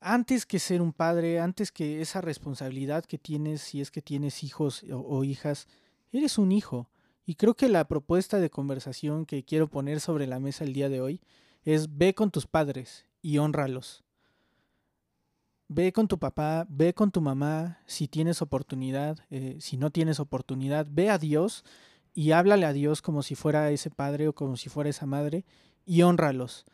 Antes 0.00 0.46
que 0.46 0.58
ser 0.58 0.80
un 0.80 0.94
padre, 0.94 1.40
antes 1.40 1.70
que 1.70 2.00
esa 2.00 2.22
responsabilidad 2.22 3.04
que 3.04 3.18
tienes 3.18 3.60
si 3.60 3.82
es 3.82 3.90
que 3.90 4.00
tienes 4.00 4.42
hijos 4.42 4.82
o, 4.90 5.24
hijas, 5.24 5.68
eres 6.10 6.38
un 6.38 6.52
hijo. 6.52 6.88
Y 7.26 7.34
creo 7.34 7.54
que 7.54 7.68
la 7.68 7.86
propuesta 7.86 8.40
de 8.40 8.48
conversación 8.48 9.26
que 9.26 9.44
quiero 9.44 9.68
poner 9.68 10.00
sobre 10.00 10.26
la 10.26 10.40
mesa 10.40 10.64
el 10.64 10.72
día 10.72 10.88
de 10.88 11.02
hoy 11.02 11.20
es 11.64 11.98
ve 11.98 12.14
con 12.14 12.30
tus 12.30 12.46
padres 12.46 13.04
y 13.20 13.36
honralos. 13.36 14.02
Ve 15.68 15.92
con 15.92 16.08
tu 16.08 16.18
papá, 16.18 16.66
ve 16.70 16.94
con 16.94 17.12
tu 17.12 17.20
mamá, 17.20 17.78
si 17.86 18.08
tienes 18.08 18.40
oportunidad, 18.40 19.18
eh, 19.28 19.58
si 19.60 19.76
no 19.76 19.90
tienes 19.90 20.18
oportunidad, 20.18 20.86
ve 20.90 21.10
a 21.10 21.18
Dios 21.18 21.62
y 22.14 22.32
háblale 22.32 22.64
a 22.64 22.72
Dios 22.72 23.02
como 23.02 23.22
si 23.22 23.34
fuera 23.34 23.70
ese 23.70 23.90
padre 23.90 24.28
o 24.28 24.34
como 24.34 24.56
si 24.56 24.70
fuera 24.70 24.90
esa 24.90 25.06
madre 25.06 25.44
y 25.84 26.02
honralos. 26.02 26.64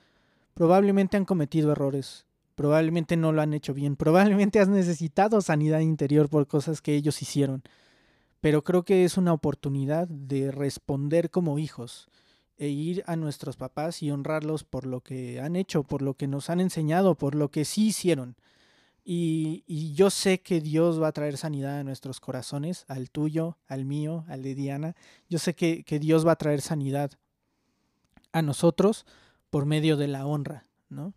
Probablemente 0.55 1.17
han 1.17 1.27
cometido 1.27 1.73
errores, 1.73 2.25
probablemente 2.57 3.17
no 3.17 3.31
lo 3.31 3.43
han 3.43 3.55
hecho 3.55 3.73
bien, 3.73 3.95
probablemente 3.95 4.59
has 4.59 4.69
necesitado 4.69 5.41
sanidad 5.41 5.79
interior 5.79 6.29
por 6.29 6.49
cosas 6.49 6.83
que 6.83 6.97
ellos 6.97 7.23
hicieron, 7.23 7.63
pero 8.41 8.65
creo 8.65 8.85
que 8.85 9.05
es 9.05 9.17
una 9.17 9.33
oportunidad 9.33 10.09
de 10.09 10.51
responder 10.51 11.31
como 11.31 11.61
hijos 11.61 12.09
e 12.59 12.69
ir 12.69 13.05
a 13.07 13.17
nuestros 13.17 13.57
papás 13.57 14.03
y 14.03 14.11
honrarlos 14.11 14.65
por 14.65 14.87
lo 14.87 15.03
que 15.03 15.41
han 15.41 15.57
hecho, 15.57 15.85
por 15.85 16.03
lo 16.03 16.15
que 16.15 16.27
nos 16.27 16.51
han 16.51 16.61
enseñado, 16.61 17.15
por 17.15 17.35
lo 17.35 17.51
que 17.51 17.65
sí 17.65 17.89
hicieron. 17.89 18.37
Y, 19.09 19.93
yo 19.95 20.11
sé 20.11 20.41
que 20.41 20.61
Dios 20.61 21.01
va 21.01 21.09
a 21.09 21.13
traer 21.13 21.37
sanidad 21.37 21.79
a 21.79 21.85
nuestros 21.85 22.19
corazones, 22.19 22.85
al 22.89 23.09
tuyo, 23.11 23.57
al 23.69 23.85
mío, 23.85 24.25
al 24.27 24.43
de 24.43 24.57
Diana. 24.57 24.97
Yo 25.29 25.39
sé 25.39 25.55
que, 25.55 25.85
Dios 26.01 26.27
va 26.27 26.33
a 26.33 26.37
traer 26.37 26.61
sanidad 26.61 27.13
a 28.33 28.43
nosotros 28.43 29.07
por 29.49 29.65
medio 29.65 29.97
de 29.97 30.09
la 30.09 30.27
honra, 30.27 30.65
¿no? 30.89 31.15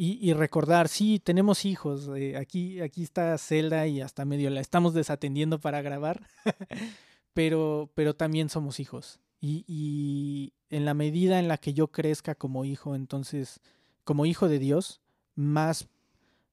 Y, 0.00 0.32
recordar, 0.32 0.86
sí, 0.86 1.18
tenemos 1.18 1.64
hijos. 1.64 2.08
Eh, 2.16 2.36
aquí, 2.36 2.80
aquí 2.80 3.02
está 3.02 3.36
Zelda 3.36 3.88
y 3.88 4.00
hasta 4.00 4.24
medio 4.24 4.48
la 4.48 4.60
estamos 4.60 4.94
desatendiendo 4.94 5.58
para 5.58 5.82
grabar, 5.82 6.24
pero, 7.34 7.90
pero 7.96 8.14
también 8.14 8.48
somos 8.48 8.78
hijos. 8.78 9.18
Y, 9.40 9.64
y 9.66 10.52
en 10.70 10.84
la 10.84 10.94
medida 10.94 11.40
en 11.40 11.48
la 11.48 11.58
que 11.58 11.74
yo 11.74 11.88
crezca 11.88 12.36
como 12.36 12.64
hijo, 12.64 12.94
entonces, 12.94 13.60
como 14.04 14.24
hijo 14.24 14.46
de 14.46 14.60
Dios, 14.60 15.00
más 15.34 15.88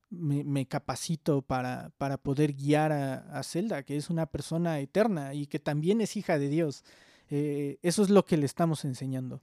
me, 0.10 0.66
capacito 0.66 1.44
para, 1.44 1.92
para, 1.98 2.18
poder 2.18 2.54
guiar 2.54 2.92
a, 2.92 3.44
Zelda, 3.44 3.84
que 3.84 3.98
es 3.98 4.10
una 4.10 4.26
persona 4.26 4.80
eterna 4.80 5.36
y 5.36 5.48
que 5.48 5.60
también 5.60 6.02
es 6.02 6.18
hija 6.18 6.40
de 6.40 6.50
Dios. 6.50 6.84
Eh, 7.30 7.78
eso 7.82 8.04
es 8.04 8.10
lo 8.10 8.26
que 8.26 8.38
le 8.38 8.46
estamos 8.48 8.86
enseñando. 8.86 9.42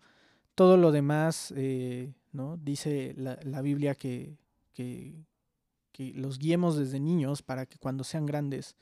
Todo 0.55 0.77
lo 0.77 0.93
demás, 0.93 1.53
eh, 1.57 2.13
¿no? 2.33 2.57
Dice 2.57 3.15
la, 3.17 3.63
Biblia 3.63 3.95
que, 3.95 4.37
que, 4.75 5.15
los 6.15 6.39
guiemos 6.39 6.77
desde 6.77 6.99
niños 6.99 7.43
para 7.43 7.67
que 7.67 7.79
cuando 7.79 8.03
sean 8.03 8.27
grandes 8.27 8.77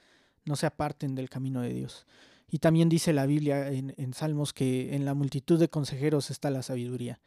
no 0.44 0.56
se 0.56 0.66
aparten 0.66 1.14
del 1.14 1.28
camino 1.28 1.60
de 1.60 1.74
Dios. 1.74 2.06
Y 2.48 2.58
también 2.58 2.88
dice 2.88 3.12
la 3.12 3.26
Biblia 3.26 3.70
en, 3.70 3.94
en 3.96 4.14
Salmos 4.14 4.52
que 4.52 4.94
en 4.94 5.04
la 5.04 5.14
multitud 5.14 5.58
de 5.60 5.68
consejeros 5.68 6.30
está 6.30 6.50
la 6.50 6.62
sabiduría. 6.62 7.20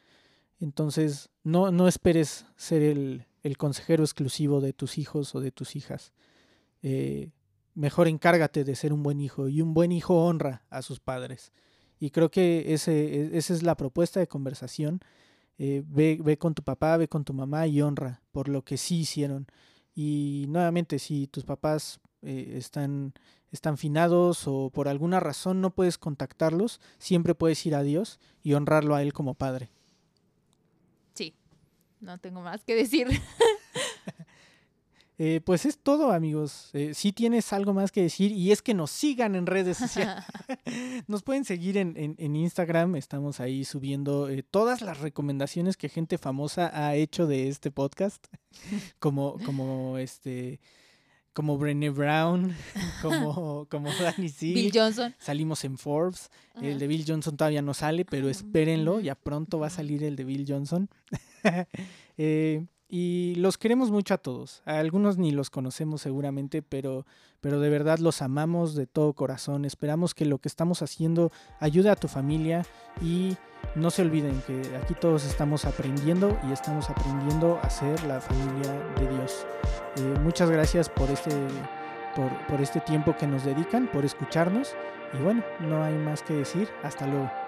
Entonces, 0.60 1.29
no, 1.43 1.71
no 1.71 1.88
esperes 1.88 2.45
ser 2.56 2.82
el, 2.82 3.25
el 3.43 3.58
consejero 3.58 4.03
exclusivo 4.03 4.62
de 4.62 4.73
tus 4.73 4.97
hijos 4.97 5.36
o 5.36 5.41
de 5.41 5.51
tus 5.51 5.75
hijas. 5.75 6.13
Eh, 6.82 7.29
mejor 7.75 8.08
encárgate 8.08 8.63
de 8.63 8.75
ser 8.75 8.93
un 8.93 9.03
buen 9.03 9.19
hijo 9.19 9.49
y 9.49 9.62
un 9.62 9.73
buen 9.73 9.91
hijo 9.91 10.25
honra 10.25 10.63
a 10.69 10.82
sus 10.82 10.99
padres. 10.99 11.51
Y 12.04 12.10
creo 12.10 12.30
que 12.30 12.74
ese, 12.74 12.92
e, 12.92 13.38
esa 13.38 13.54
es 13.54 13.63
la 13.63 13.78
propuesta 13.78 14.20
de 14.20 14.28
conversación. 14.28 15.00
Eh, 15.58 15.84
ve, 15.88 16.20
ve, 16.22 16.38
con 16.38 16.54
tu 16.54 16.62
papá, 16.62 16.98
ve 16.98 17.08
con 17.08 17.24
tu 17.24 17.34
mamá 17.34 17.66
y 17.68 17.82
honra 17.82 18.22
por 18.34 18.50
lo 18.50 18.63
que 18.66 18.76
sí 18.76 19.00
hicieron. 19.00 19.48
Y 19.96 20.46
nuevamente, 20.50 21.00
si 21.00 21.28
tus 21.28 21.46
papás 21.46 22.02
eh, 22.22 22.56
están, 22.58 23.13
están 23.52 23.78
finados 23.78 24.48
o 24.48 24.70
por 24.70 24.89
alguna 24.89 25.22
razón 25.22 25.62
no 25.62 25.74
puedes 25.74 25.98
contactarlos, 25.98 26.82
siempre 26.98 27.36
puedes 27.36 27.66
ir 27.66 27.74
a 27.74 27.84
Dios 27.84 28.20
y 28.42 28.54
honrarlo 28.54 28.96
a 28.96 29.02
Él 29.02 29.13
como 29.13 29.36
padre 29.36 29.70
no 32.04 32.18
tengo 32.20 32.42
más 32.42 32.63
que 32.63 32.76
decir. 32.76 33.08
Eh, 35.19 35.41
pues 35.45 35.65
es 35.65 35.78
todo, 35.78 36.12
amigos. 36.12 36.69
Eh, 36.73 36.93
si 36.93 37.12
tienes 37.12 37.54
algo 37.54 37.73
más 37.73 37.91
que 37.91 38.02
decir 38.02 38.32
y 38.32 38.52
es 38.52 38.62
que 38.62 38.73
nos 38.73 38.91
sigan 38.91 39.36
en 39.36 39.45
redes 39.45 39.78
sociales. 39.78 40.23
nos 41.08 41.23
pueden 41.23 41.45
seguir 41.45 41.78
en, 41.78 42.36
Instagram. 42.36 42.95
Estamos 42.95 43.39
ahí 43.39 43.63
subiendo 43.63 44.30
eh, 44.30 44.43
todas 44.43 44.82
las 44.82 44.99
recomendaciones 44.99 45.78
que 45.78 45.89
gente 45.89 46.17
famosa 46.17 46.71
ha 46.73 46.95
hecho 46.95 47.28
de 47.28 47.47
este 47.47 47.71
podcast. 47.71 48.28
como, 48.99 49.38
como 49.45 49.97
este. 49.97 50.60
Como 51.34 51.58
Brené 51.58 51.89
Brown, 51.89 52.56
como, 53.02 53.65
como 53.65 53.89
Danny 53.91 54.30
C. 54.30 54.54
Bill 54.54 54.71
Johnson. 54.71 55.15
Salimos 55.17 55.63
en 55.63 55.80
Forbes. 55.80 56.30
El 56.62 56.78
de 56.78 56.86
Bill 56.86 57.06
Johnson 57.08 57.36
todavía 57.36 57.63
no 57.63 57.73
sale, 57.73 58.06
pero 58.06 58.30
espérenlo. 58.30 58.99
Ya 58.99 59.15
pronto 59.15 59.58
va 59.58 59.65
a 59.65 59.71
salir 59.71 60.04
el 60.04 60.15
de 60.15 60.26
Bill 60.26 60.45
Johnson. 60.47 60.89
Eh, 62.17 62.67
y 62.95 63.34
los 63.38 63.58
queremos 63.58 63.89
mucho 63.89 64.13
a 64.13 64.19
todos. 64.19 64.62
A 64.65 64.77
algunos 64.77 65.17
ni 65.17 65.32
los 65.32 65.49
conocemos 65.49 65.99
seguramente, 65.99 66.62
pero, 66.62 67.08
pero 67.41 67.60
de 67.60 67.71
verdad 67.71 67.97
los 67.97 68.21
amamos 68.21 68.75
de 68.75 68.86
todo 68.86 69.13
corazón. 69.13 69.65
Esperamos 69.65 70.13
que 70.13 70.25
lo 70.25 70.38
que 70.38 70.47
estamos 70.47 70.84
haciendo 70.84 71.32
ayude 71.60 71.89
a 71.89 71.95
tu 71.95 72.08
familia 72.08 72.67
y 73.01 73.36
no 73.73 73.89
se 73.89 74.03
olviden 74.03 74.39
que 74.45 74.62
aquí 74.77 74.93
todos 74.93 75.25
estamos 75.25 75.65
aprendiendo 75.65 76.38
y 76.47 76.51
estamos 76.51 76.88
aprendiendo 76.88 77.58
a 77.63 77.69
ser 77.71 78.03
la 78.03 78.21
familia 78.21 78.71
de 78.99 79.08
Dios. 79.08 79.47
Eh, 79.97 80.19
muchas 80.21 80.51
gracias 80.51 80.88
por 80.88 81.10
este, 81.10 81.36
por, 82.15 82.29
por 82.45 82.62
este 82.62 82.79
tiempo 82.79 83.17
que 83.17 83.25
nos 83.25 83.43
dedican, 83.43 83.89
por 83.91 84.06
escucharnos. 84.06 84.75
Y 85.19 85.23
bueno, 85.23 85.43
no 85.62 85.84
hay 85.84 85.95
más 85.95 86.21
que 86.21 86.36
decir. 86.36 86.69
Hasta 86.84 87.08
luego. 87.08 87.42